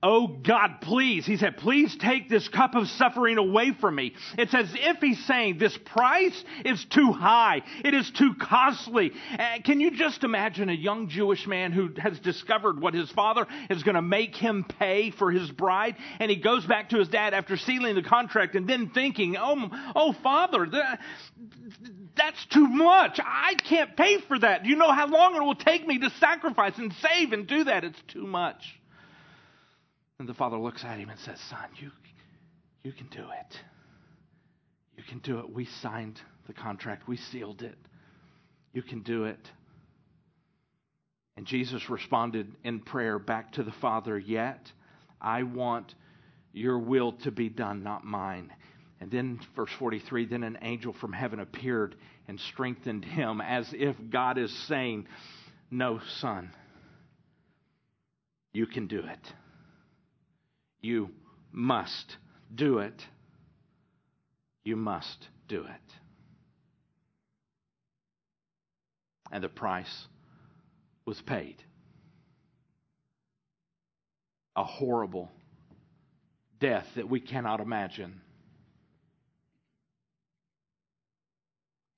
[0.00, 1.26] Oh God, please.
[1.26, 4.14] He said, please take this cup of suffering away from me.
[4.36, 7.62] It's as if he's saying, this price is too high.
[7.84, 9.10] It is too costly.
[9.36, 13.48] Uh, can you just imagine a young Jewish man who has discovered what his father
[13.70, 15.96] is going to make him pay for his bride?
[16.20, 19.68] And he goes back to his dad after sealing the contract and then thinking, oh,
[19.96, 20.98] oh father, the,
[22.16, 23.18] that's too much.
[23.18, 24.62] I can't pay for that.
[24.62, 27.64] Do you know how long it will take me to sacrifice and save and do
[27.64, 27.82] that?
[27.82, 28.78] It's too much.
[30.18, 31.90] And the father looks at him and says, Son, you,
[32.82, 33.60] you can do it.
[34.96, 35.52] You can do it.
[35.52, 37.76] We signed the contract, we sealed it.
[38.72, 39.50] You can do it.
[41.36, 44.72] And Jesus responded in prayer back to the Father, Yet
[45.20, 45.94] I want
[46.52, 48.52] your will to be done, not mine.
[49.00, 51.94] And then, verse 43 then an angel from heaven appeared
[52.26, 55.06] and strengthened him, as if God is saying,
[55.70, 56.50] No, son,
[58.52, 59.32] you can do it.
[60.80, 61.10] You
[61.52, 62.16] must
[62.54, 63.04] do it.
[64.64, 65.94] You must do it.
[69.30, 70.06] And the price
[71.04, 71.56] was paid.
[74.56, 75.30] A horrible
[76.58, 78.20] death that we cannot imagine.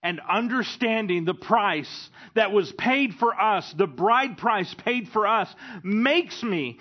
[0.03, 5.49] And understanding the price that was paid for us, the bride price paid for us,
[5.83, 6.79] makes me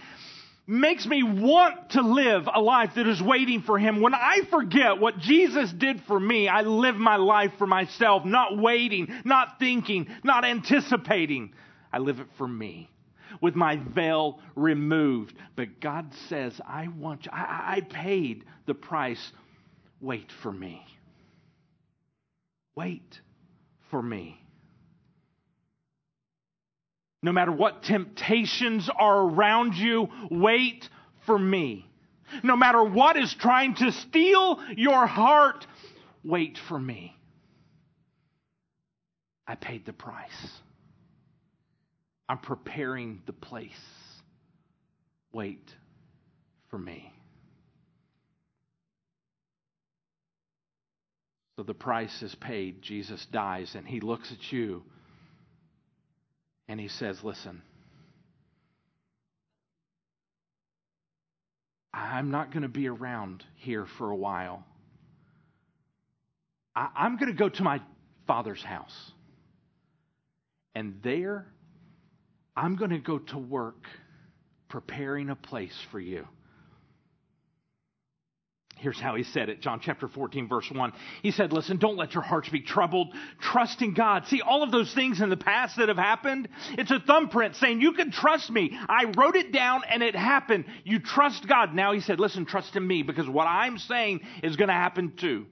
[0.70, 4.02] makes me want to live a life that is waiting for Him.
[4.02, 8.58] When I forget what Jesus did for me, I live my life for myself, not
[8.58, 11.54] waiting, not thinking, not anticipating.
[11.92, 12.90] I live it for me
[13.42, 15.34] with my veil removed.
[15.56, 19.32] But God says, I want you, I, I paid the price.
[20.00, 20.86] Wait for me.
[22.76, 23.20] Wait
[23.90, 24.39] for me.
[27.22, 30.88] No matter what temptations are around you, wait
[31.26, 31.86] for me.
[32.44, 35.66] No matter what is trying to steal your heart,
[36.24, 37.16] wait for me.
[39.46, 40.30] I paid the price.
[42.30, 43.72] I'm preparing the place.
[45.34, 45.74] Wait
[46.70, 47.12] for me.
[51.56, 52.82] So the price is paid.
[52.82, 54.84] Jesus dies, and he looks at you
[56.70, 57.62] and he says, Listen,
[61.94, 64.64] I'm not going to be around here for a while.
[66.76, 67.82] I, am going to go to my
[68.28, 69.12] father's house.
[70.76, 71.48] And there,
[72.56, 73.88] I'm going to go to work
[74.70, 76.28] preparing a place for you.
[78.80, 80.94] Here's how he said it John chapter 14, verse 1.
[81.22, 83.14] He said, Listen, don't let your hearts be troubled.
[83.42, 84.26] Trust in God.
[84.28, 87.82] See, all of those things in the past that have happened, it's a thumbprint saying,
[87.82, 88.78] You can trust me.
[88.88, 90.66] I wrote it down and it happened.
[90.86, 91.74] You trust God.
[91.76, 95.14] Now he said, Listen, trust in me because what I'm saying is going to happen
[95.18, 95.46] too.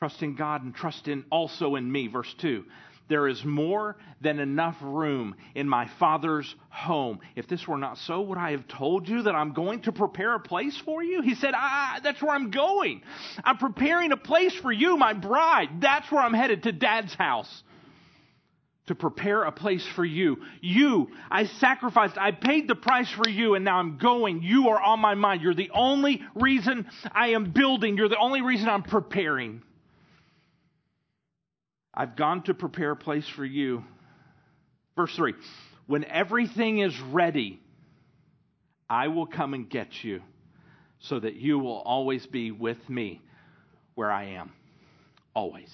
[0.00, 2.08] Trust in God and trust in also in me.
[2.08, 2.64] Verse 2
[3.10, 7.18] there is more than enough room in my Father's home.
[7.36, 10.34] If this were not so, would I have told you that I'm going to prepare
[10.34, 11.20] a place for you?
[11.20, 13.02] He said, ah, That's where I'm going.
[13.44, 15.80] I'm preparing a place for you, my bride.
[15.80, 17.62] That's where I'm headed to dad's house
[18.86, 20.38] to prepare a place for you.
[20.60, 24.42] You, I sacrificed, I paid the price for you, and now I'm going.
[24.42, 25.42] You are on my mind.
[25.42, 27.96] You're the only reason I am building.
[27.96, 29.62] You're the only reason I'm preparing.
[32.00, 33.84] I've gone to prepare a place for you.
[34.96, 35.34] Verse 3
[35.86, 37.60] When everything is ready,
[38.88, 40.22] I will come and get you
[41.00, 43.20] so that you will always be with me
[43.96, 44.50] where I am.
[45.34, 45.70] Always.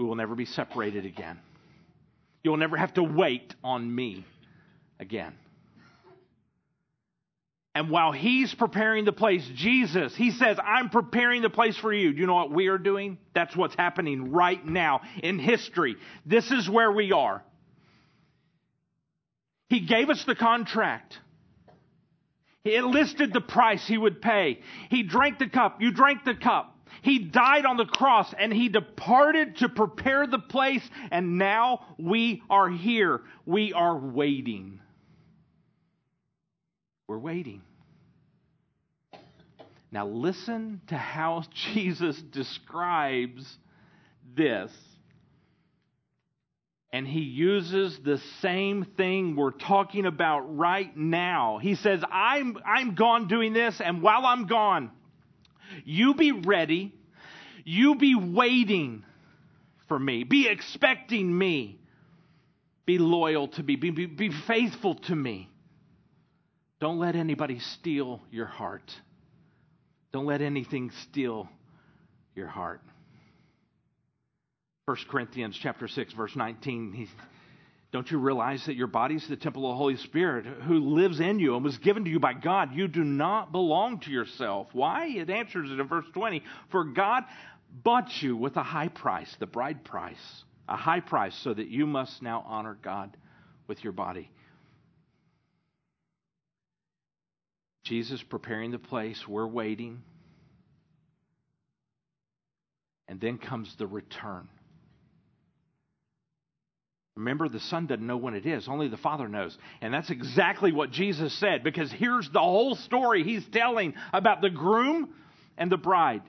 [0.00, 1.38] We will never be separated again.
[2.42, 4.24] You'll never have to wait on me
[4.98, 5.34] again.
[7.78, 12.12] And while he's preparing the place, Jesus, he says, I'm preparing the place for you.
[12.12, 13.18] Do you know what we are doing?
[13.36, 15.94] That's what's happening right now in history.
[16.26, 17.40] This is where we are.
[19.68, 21.20] He gave us the contract.
[22.64, 24.58] He enlisted the price he would pay.
[24.90, 25.80] He drank the cup.
[25.80, 26.76] You drank the cup.
[27.02, 30.82] He died on the cross and he departed to prepare the place.
[31.12, 33.20] And now we are here.
[33.46, 34.80] We are waiting.
[37.06, 37.62] We're waiting.
[39.90, 43.46] Now, listen to how Jesus describes
[44.36, 44.70] this.
[46.90, 51.58] And he uses the same thing we're talking about right now.
[51.58, 54.90] He says, I'm, I'm gone doing this, and while I'm gone,
[55.84, 56.94] you be ready.
[57.64, 59.04] You be waiting
[59.86, 60.24] for me.
[60.24, 61.78] Be expecting me.
[62.86, 63.76] Be loyal to me.
[63.76, 65.50] Be, be, be faithful to me.
[66.80, 68.90] Don't let anybody steal your heart.
[70.12, 71.48] Don't let anything steal
[72.34, 72.80] your heart.
[74.86, 77.08] 1 Corinthians chapter 6 verse 19 he,
[77.90, 81.20] don't you realize that your body is the temple of the Holy Spirit who lives
[81.20, 82.74] in you and was given to you by God?
[82.74, 84.68] You do not belong to yourself.
[84.72, 85.06] Why?
[85.06, 86.42] It answers it in verse 20.
[86.70, 87.24] For God
[87.82, 91.86] bought you with a high price, the bride price, a high price, so that you
[91.86, 93.16] must now honor God
[93.66, 94.30] with your body.
[97.88, 100.02] Jesus preparing the place, we're waiting.
[103.08, 104.48] And then comes the return.
[107.16, 109.56] Remember, the Son doesn't know when it is, only the Father knows.
[109.80, 114.50] And that's exactly what Jesus said, because here's the whole story he's telling about the
[114.50, 115.14] groom
[115.56, 116.22] and the bride.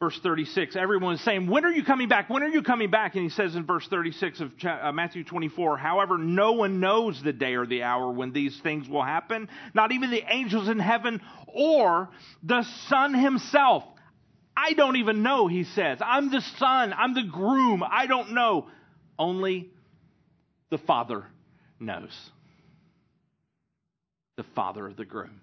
[0.00, 2.30] Verse 36, everyone is saying, When are you coming back?
[2.30, 3.16] When are you coming back?
[3.16, 7.34] And he says in verse 36 of uh, Matthew 24, However, no one knows the
[7.34, 11.20] day or the hour when these things will happen, not even the angels in heaven
[11.48, 12.08] or
[12.42, 13.84] the Son himself.
[14.56, 15.98] I don't even know, he says.
[16.02, 18.68] I'm the Son, I'm the groom, I don't know.
[19.18, 19.68] Only
[20.70, 21.26] the Father
[21.78, 22.30] knows.
[24.38, 25.42] The Father of the groom.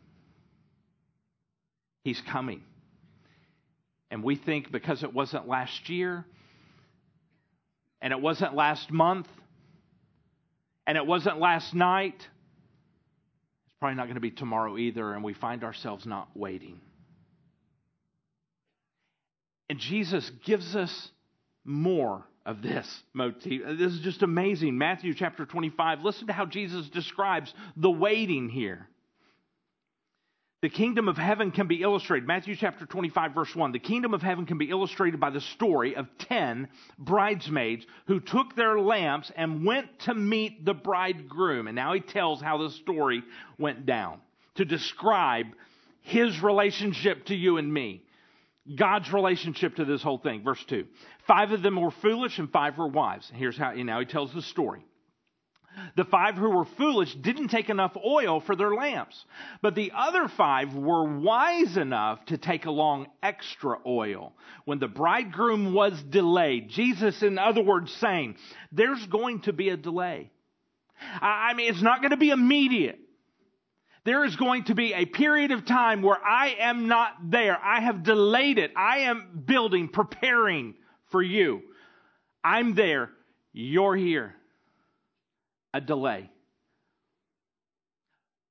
[2.04, 2.64] He's coming.
[4.10, 6.26] And we think because it wasn't last year,
[8.02, 9.28] and it wasn't last month,
[10.86, 15.34] and it wasn't last night, it's probably not going to be tomorrow either, and we
[15.34, 16.80] find ourselves not waiting.
[19.70, 21.10] And Jesus gives us
[21.66, 23.62] more of this motif.
[23.78, 24.78] This is just amazing.
[24.78, 26.02] Matthew chapter 25.
[26.04, 28.88] Listen to how Jesus describes the waiting here.
[30.62, 32.28] The kingdom of heaven can be illustrated.
[32.28, 33.74] Matthew chapter 25, verse 1.
[33.74, 38.56] The kingdom of heaven can be illustrated by the story of 10 bridesmaids who took
[38.56, 41.68] their lamps and went to meet the bridegroom.
[41.68, 43.22] And now he tells how the story
[43.60, 44.20] went down
[44.56, 45.46] to describe
[46.02, 48.02] his relationship to you and me.
[48.76, 50.44] God's relationship to this whole thing.
[50.44, 50.88] Verse 2.
[51.28, 53.32] Five of them were foolish and five were wise.
[53.32, 54.84] Here's how, now he tells the story.
[55.96, 59.26] The five who were foolish didn't take enough oil for their lamps,
[59.62, 64.34] but the other five were wise enough to take along extra oil.
[64.66, 68.38] When the bridegroom was delayed, Jesus, in other words, saying,
[68.72, 70.32] there's going to be a delay.
[71.22, 73.00] I mean, it's not going to be immediate
[74.08, 77.58] there is going to be a period of time where I am not there.
[77.62, 78.72] I have delayed it.
[78.74, 80.76] I am building, preparing
[81.12, 81.62] for you.
[82.42, 83.10] I'm there.
[83.52, 84.34] You're here.
[85.74, 86.30] A delay.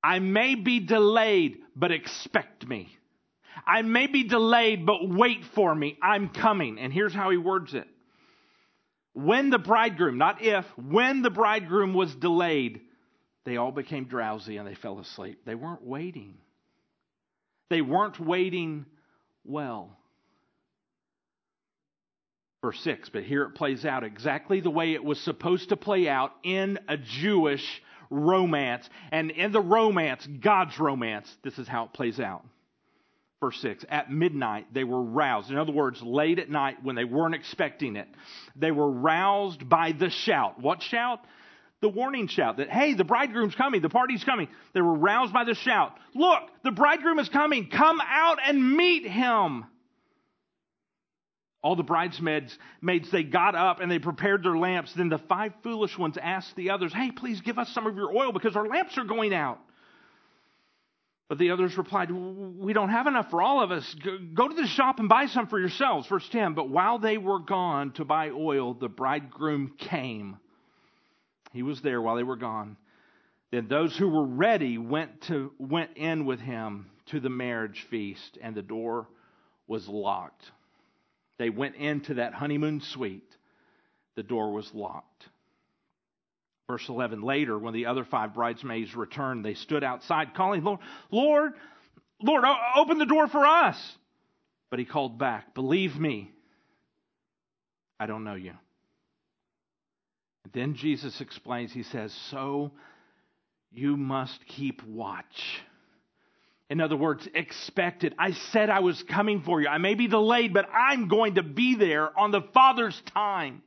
[0.02, 2.88] I may be delayed, but expect me.
[3.66, 5.98] I may be delayed, but wait for me.
[6.02, 6.78] I'm coming.
[6.78, 7.88] And here's how he words it.
[9.14, 12.82] When the bridegroom, not if, when the bridegroom was delayed,
[13.44, 15.40] they all became drowsy and they fell asleep.
[15.46, 16.34] They weren't waiting.
[17.70, 18.86] They weren't waiting
[19.44, 19.96] well.
[22.62, 26.08] Verse 6, but here it plays out exactly the way it was supposed to play
[26.08, 27.64] out in a Jewish
[28.10, 28.88] romance.
[29.12, 32.44] And in the romance, God's romance, this is how it plays out.
[33.40, 35.50] Verse 6 At midnight, they were roused.
[35.50, 38.08] In other words, late at night when they weren't expecting it,
[38.56, 40.60] they were roused by the shout.
[40.60, 41.20] What shout?
[41.82, 44.48] the warning shout that, hey, the bridegroom's coming, the party's coming.
[44.72, 45.96] They were roused by the shout.
[46.14, 47.68] Look, the bridegroom is coming.
[47.68, 49.66] Come out and meet him.
[51.66, 54.92] All the bridesmaids, maids, they got up and they prepared their lamps.
[54.92, 58.16] Then the five foolish ones asked the others, Hey, please give us some of your
[58.16, 59.58] oil because our lamps are going out.
[61.28, 63.96] But the others replied, We don't have enough for all of us.
[64.32, 66.06] Go to the shop and buy some for yourselves.
[66.06, 70.36] Verse 10 But while they were gone to buy oil, the bridegroom came.
[71.52, 72.76] He was there while they were gone.
[73.50, 78.38] Then those who were ready went to went in with him to the marriage feast,
[78.40, 79.08] and the door
[79.66, 80.44] was locked.
[81.38, 83.36] They went into that honeymoon suite.
[84.16, 85.28] The door was locked.
[86.68, 90.80] Verse 11 Later, when the other five bridesmaids returned, they stood outside calling, Lord,
[91.10, 91.52] Lord,
[92.20, 92.44] Lord,
[92.76, 93.96] open the door for us.
[94.70, 96.30] But he called back, Believe me,
[98.00, 98.54] I don't know you.
[100.52, 102.72] Then Jesus explains, he says, So
[103.70, 105.60] you must keep watch.
[106.68, 108.12] In other words, expect it.
[108.18, 109.68] I said I was coming for you.
[109.68, 113.62] I may be delayed, but I'm going to be there on the Father's time.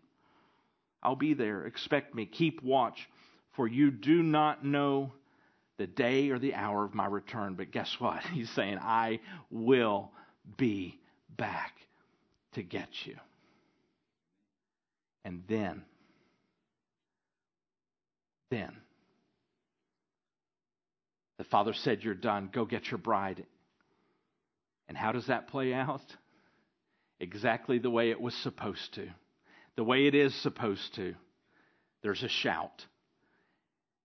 [1.02, 1.66] I'll be there.
[1.66, 2.26] Expect me.
[2.26, 3.10] Keep watch,
[3.56, 5.14] for you do not know
[5.78, 7.54] the day or the hour of my return.
[7.54, 8.22] But guess what?
[8.34, 10.12] He's saying, I will
[10.58, 11.00] be
[11.38, 11.76] back
[12.54, 13.16] to get you.
[15.24, 15.84] And then
[18.50, 18.76] then.
[21.40, 22.50] The father said, You're done.
[22.52, 23.46] Go get your bride.
[24.90, 26.04] And how does that play out?
[27.20, 29.08] Exactly the way it was supposed to,
[29.76, 31.16] the way it is supposed to.
[32.02, 32.86] There's a shout.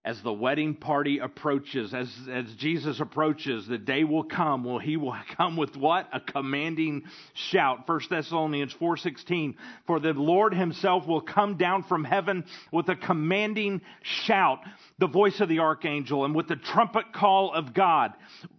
[0.05, 4.63] As the wedding party approaches, as, as Jesus approaches, the day will come.
[4.63, 6.09] Well, he will come with what?
[6.13, 7.89] A commanding shout.
[7.89, 9.55] 1 Thessalonians 4.16,
[9.87, 14.61] for the Lord himself will come down from heaven with a commanding shout,
[14.99, 18.13] the voice of the archangel, and with the trumpet call of God.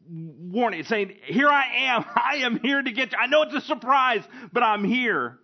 [0.10, 2.06] Warning, saying, here I am.
[2.16, 3.18] I am here to get you.
[3.22, 5.38] I know it's a surprise, but I'm here.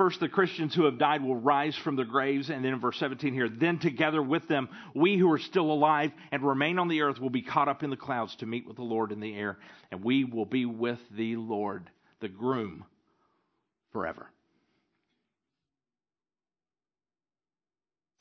[0.00, 2.48] First, the Christians who have died will rise from their graves.
[2.48, 6.10] And then in verse 17 here, then together with them, we who are still alive
[6.32, 8.76] and remain on the earth will be caught up in the clouds to meet with
[8.76, 9.58] the Lord in the air.
[9.90, 11.90] And we will be with the Lord,
[12.20, 12.86] the groom,
[13.92, 14.30] forever.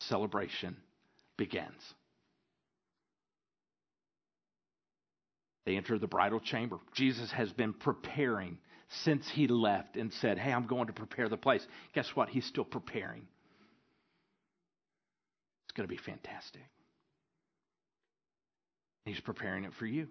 [0.02, 0.76] Celebration
[1.38, 1.82] begins.
[5.66, 6.80] They enter the bridal chamber.
[6.94, 8.58] Jesus has been preparing
[8.90, 11.66] since he left and said, Hey, I'm going to prepare the place.
[11.94, 12.30] Guess what?
[12.30, 13.28] He's still preparing.
[15.66, 16.64] It's going to be fantastic.
[19.06, 20.08] He's preparing it for you.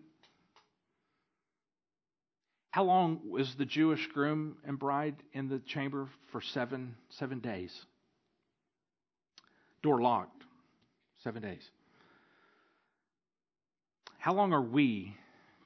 [2.70, 6.08] How long was the Jewish groom and bride in the chamber?
[6.30, 7.72] For seven, seven days.
[9.82, 10.44] Door locked.
[11.24, 11.62] Seven days.
[14.18, 15.16] How long are we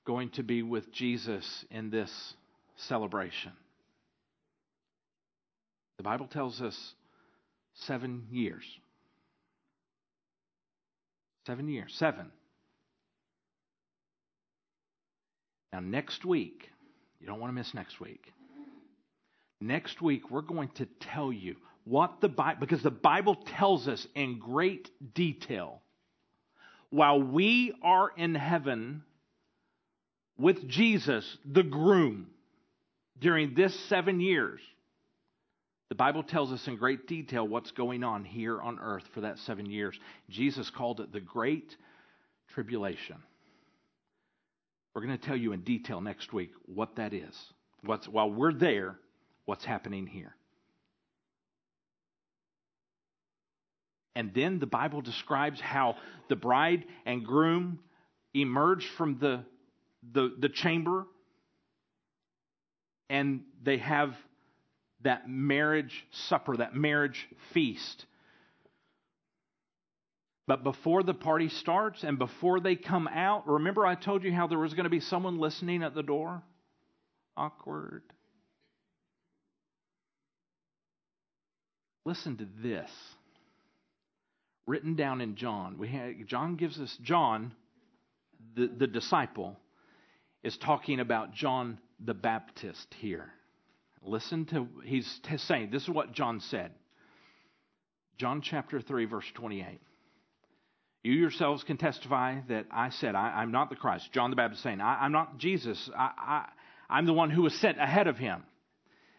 [0.05, 2.11] going to be with Jesus in this
[2.89, 3.53] celebration.
[5.99, 6.95] The Bible tells us
[7.75, 8.65] seven years.
[11.47, 11.95] Seven years.
[11.97, 12.31] Seven.
[15.73, 16.71] Now, next week,
[17.21, 18.33] you don't want to miss next week.
[19.61, 24.07] Next week, we're going to tell you what the Bible, because the Bible tells us
[24.15, 25.81] in great detail,
[26.91, 29.03] while we are in heaven
[30.37, 32.27] with Jesus, the groom,
[33.23, 34.61] during this seven years,
[35.89, 39.39] the Bible tells us in great detail what's going on here on earth for that
[39.39, 39.99] seven years.
[40.29, 41.77] Jesus called it the Great
[42.55, 43.17] Tribulation.
[44.95, 47.35] We're going to tell you in detail next week what that is.
[47.85, 48.97] What's, while we're there,
[49.45, 50.35] what's happening here.
[54.15, 55.97] And then the Bible describes how
[56.29, 57.79] the bride and groom
[58.35, 59.45] emerge from the,
[60.13, 61.07] the, the chamber
[63.13, 64.17] and they have
[65.03, 68.07] that marriage supper, that marriage feast.
[70.47, 74.47] But before the party starts and before they come out, remember I told you how
[74.47, 76.43] there was going to be someone listening at the door?
[77.37, 78.03] Awkward.
[82.07, 82.91] Listen to this.
[84.67, 85.77] Written down in John.
[85.77, 87.53] We have, John gives us, John,
[88.57, 89.59] the, the disciple,
[90.43, 93.31] is talking about John the Baptist here.
[94.03, 96.73] Listen to, he's t- saying, this is what John said.
[98.19, 99.81] John chapter 3, verse 28.
[101.05, 104.13] You yourselves can testify that I said, I, am not the Christ.
[104.13, 105.91] John the Baptist saying, I, am not Jesus.
[105.97, 106.49] I, I,
[106.89, 108.45] I'm the one who was sent ahead of him.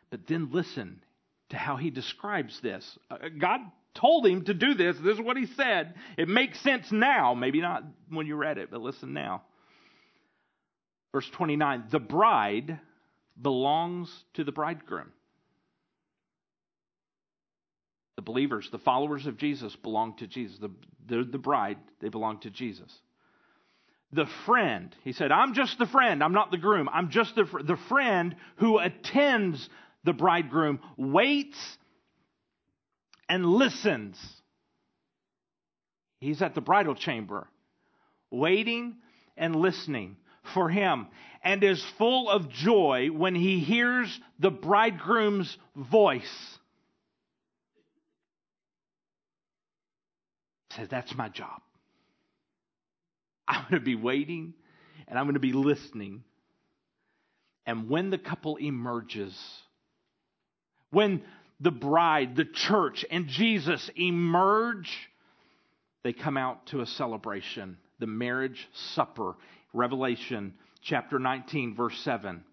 [0.10, 1.04] But then listen
[1.50, 2.98] to how he describes this.
[3.10, 3.60] Uh, God
[3.96, 4.96] told him to do this.
[5.04, 5.96] This is what he said.
[6.18, 7.34] It makes sense now.
[7.34, 9.44] Maybe not when you read it, but listen now.
[11.14, 12.80] Verse 29 The bride
[13.42, 15.12] belongs to the bridegroom.
[18.16, 20.58] The believers, the followers of Jesus, belong to Jesus.
[20.60, 20.70] The,
[21.08, 22.92] the, the bride, they belong to Jesus.
[24.12, 26.88] The friend, he said, I'm just the friend, I'm not the groom.
[26.94, 29.68] I'm just the, the friend who attends
[30.04, 31.58] the bridegroom, waits
[33.28, 34.20] and listens.
[36.20, 37.48] He's at the bridal chamber,
[38.30, 38.98] waiting
[39.36, 40.18] and listening
[40.54, 41.08] for him
[41.44, 46.58] and is full of joy when he hears the bridegroom's voice.
[50.72, 51.62] Says, That's my job.
[53.48, 54.54] I'm going to be waiting
[55.08, 56.24] and I'm going to be listening.
[57.66, 59.38] And when the couple emerges,
[60.92, 61.24] when
[61.60, 64.90] the bride, the church, and Jesus emerge,
[66.04, 69.36] they come out to a celebration, the marriage supper
[69.74, 72.44] Revelation chapter 19, verse 7.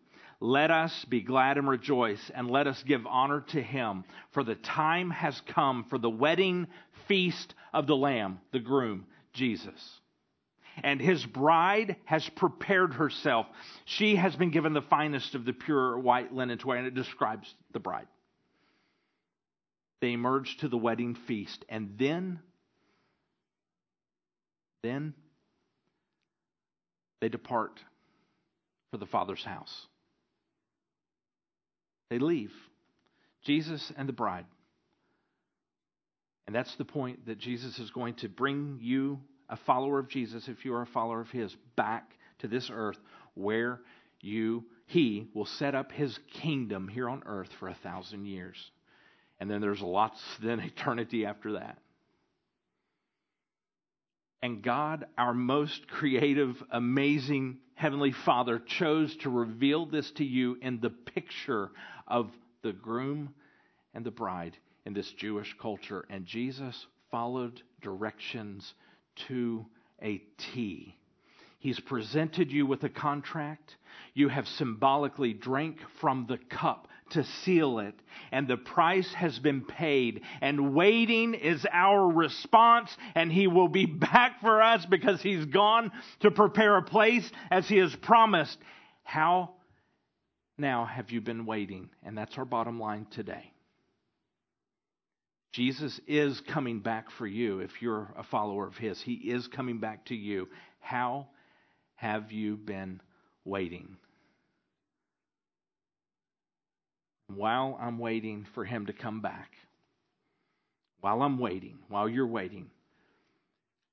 [0.40, 4.54] Let us be glad and rejoice, and let us give honor to him, for the
[4.54, 6.66] time has come for the wedding
[7.06, 10.00] feast of the Lamb, the groom, Jesus.
[10.82, 13.46] And his bride has prepared herself.
[13.84, 16.94] She has been given the finest of the pure white linen to wear, and it
[16.94, 18.08] describes the bride.
[20.00, 22.40] They emerge to the wedding feast, and then,
[24.82, 25.12] then
[27.20, 27.78] they depart
[28.90, 29.86] for the Father's house.
[32.08, 32.52] They leave.
[33.44, 34.46] Jesus and the bride.
[36.46, 40.48] And that's the point that Jesus is going to bring you a follower of Jesus,
[40.48, 42.98] if you are a follower of His, back to this earth
[43.34, 43.80] where
[44.20, 48.56] you, He will set up His kingdom here on earth for a thousand years.
[49.38, 51.78] And then there's lots, then eternity after that.
[54.42, 60.80] And God, our most creative, amazing Heavenly Father, chose to reveal this to you in
[60.80, 61.70] the picture
[62.06, 62.30] of
[62.62, 63.34] the groom
[63.94, 66.06] and the bride in this Jewish culture.
[66.08, 68.74] And Jesus followed directions
[69.28, 69.66] to
[70.02, 70.94] a T.
[71.58, 73.76] He's presented you with a contract.
[74.14, 77.94] You have symbolically drank from the cup to seal it,
[78.32, 80.22] and the price has been paid.
[80.40, 85.92] And waiting is our response, and He will be back for us because He's gone
[86.20, 88.58] to prepare a place as He has promised.
[89.02, 89.50] How
[90.58, 91.90] now have you been waiting?
[92.02, 93.52] And that's our bottom line today.
[95.52, 99.00] Jesus is coming back for you if you're a follower of His.
[99.00, 100.48] He is coming back to you.
[100.78, 101.28] How
[101.96, 103.00] have you been
[103.44, 103.96] waiting?
[107.36, 109.52] While I'm waiting for Him to come back,
[111.00, 112.70] while I'm waiting, while you're waiting,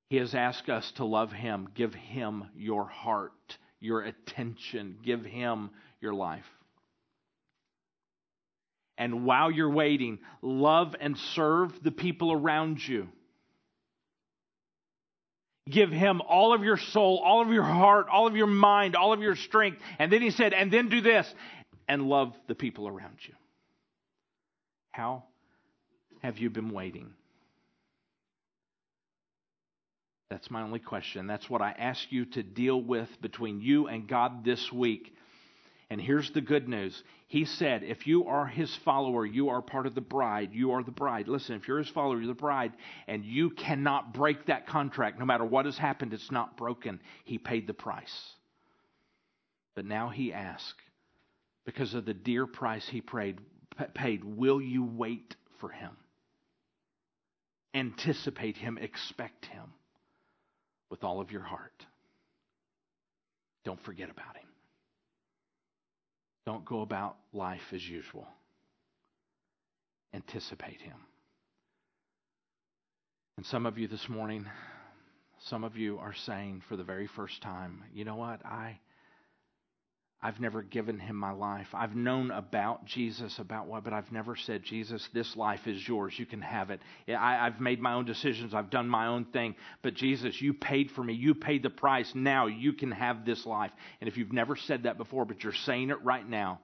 [0.10, 1.70] He has asked us to love Him.
[1.74, 5.70] Give Him your heart, your attention, give Him
[6.02, 6.46] your life.
[8.98, 13.08] And while you're waiting, love and serve the people around you.
[15.70, 19.12] Give him all of your soul, all of your heart, all of your mind, all
[19.12, 19.82] of your strength.
[20.00, 21.32] And then he said, and then do this
[21.88, 23.34] and love the people around you.
[24.92, 25.24] How
[26.22, 27.14] have you been waiting?
[30.30, 31.28] That's my only question.
[31.28, 35.14] That's what I ask you to deal with between you and God this week.
[35.90, 37.02] And here's the good news.
[37.28, 40.50] He said, if you are his follower, you are part of the bride.
[40.52, 41.30] You are the bride.
[41.30, 42.74] Listen, if you're his follower, you're the bride,
[43.08, 45.18] and you cannot break that contract.
[45.18, 47.00] No matter what has happened, it's not broken.
[47.24, 48.34] He paid the price.
[49.76, 50.74] But now he asks,
[51.68, 53.40] because of the dear price he paid,
[53.94, 55.92] paid will you wait for him?
[57.76, 59.74] Anticipate him, expect him
[60.90, 61.86] with all of your heart.
[63.64, 64.48] Don't forget about him.
[66.48, 68.26] Don't go about life as usual.
[70.14, 70.96] Anticipate Him.
[73.36, 74.46] And some of you this morning,
[75.50, 78.46] some of you are saying for the very first time, you know what?
[78.46, 78.80] I
[80.20, 81.68] I've never given him my life.
[81.74, 86.18] I've known about Jesus, about what, but I've never said, Jesus, this life is yours.
[86.18, 86.82] You can have it.
[87.08, 88.56] I, have made my own decisions.
[88.56, 89.56] I've done my own thing.
[89.84, 91.14] But Jesus, you paid for me.
[91.14, 92.12] You paid the price.
[92.16, 93.72] Now you can have this life.
[94.02, 96.62] And if you've never said that before, but you're saying it right now,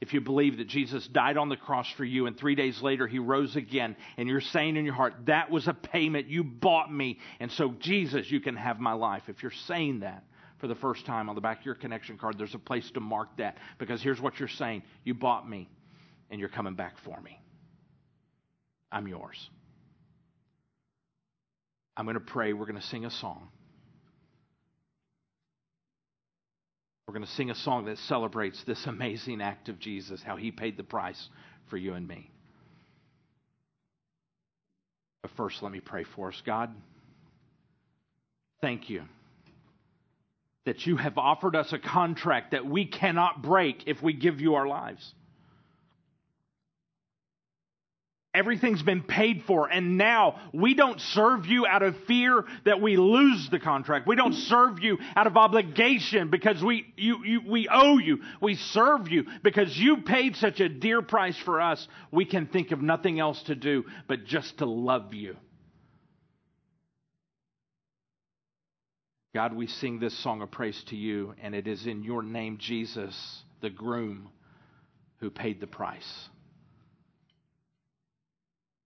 [0.00, 3.06] if you believe that Jesus died on the cross for you and three days later
[3.06, 6.26] he rose again, and you're saying in your heart, that was a payment.
[6.26, 7.20] You bought me.
[7.38, 9.22] And so, Jesus, you can have my life.
[9.28, 10.24] If you're saying that,
[10.58, 13.00] for the first time on the back of your connection card, there's a place to
[13.00, 15.68] mark that because here's what you're saying You bought me
[16.30, 17.38] and you're coming back for me.
[18.90, 19.50] I'm yours.
[21.96, 22.52] I'm going to pray.
[22.52, 23.48] We're going to sing a song.
[27.06, 30.50] We're going to sing a song that celebrates this amazing act of Jesus, how he
[30.50, 31.28] paid the price
[31.70, 32.30] for you and me.
[35.22, 36.42] But first, let me pray for us.
[36.44, 36.74] God,
[38.60, 39.02] thank you
[40.66, 44.56] that you have offered us a contract that we cannot break if we give you
[44.56, 45.14] our lives.
[48.34, 52.98] Everything's been paid for, and now we don't serve you out of fear that we
[52.98, 54.06] lose the contract.
[54.06, 58.18] We don't serve you out of obligation because we, you, you, we owe you.
[58.42, 61.88] We serve you because you paid such a dear price for us.
[62.12, 65.36] We can think of nothing else to do but just to love you.
[69.36, 72.56] God, we sing this song of praise to you, and it is in your name,
[72.56, 74.30] Jesus, the groom,
[75.18, 76.10] who paid the price.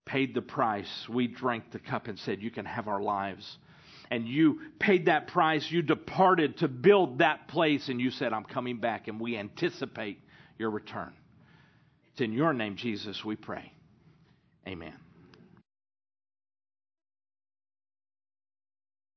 [0.05, 1.09] Paid the price.
[1.09, 3.59] We drank the cup and said, You can have our lives.
[4.11, 5.71] And you paid that price.
[5.71, 10.19] You departed to build that place, and you said, I'm coming back, and we anticipate
[10.59, 11.13] your return.
[12.11, 13.73] It's in your name, Jesus, we pray.
[14.67, 14.95] Amen.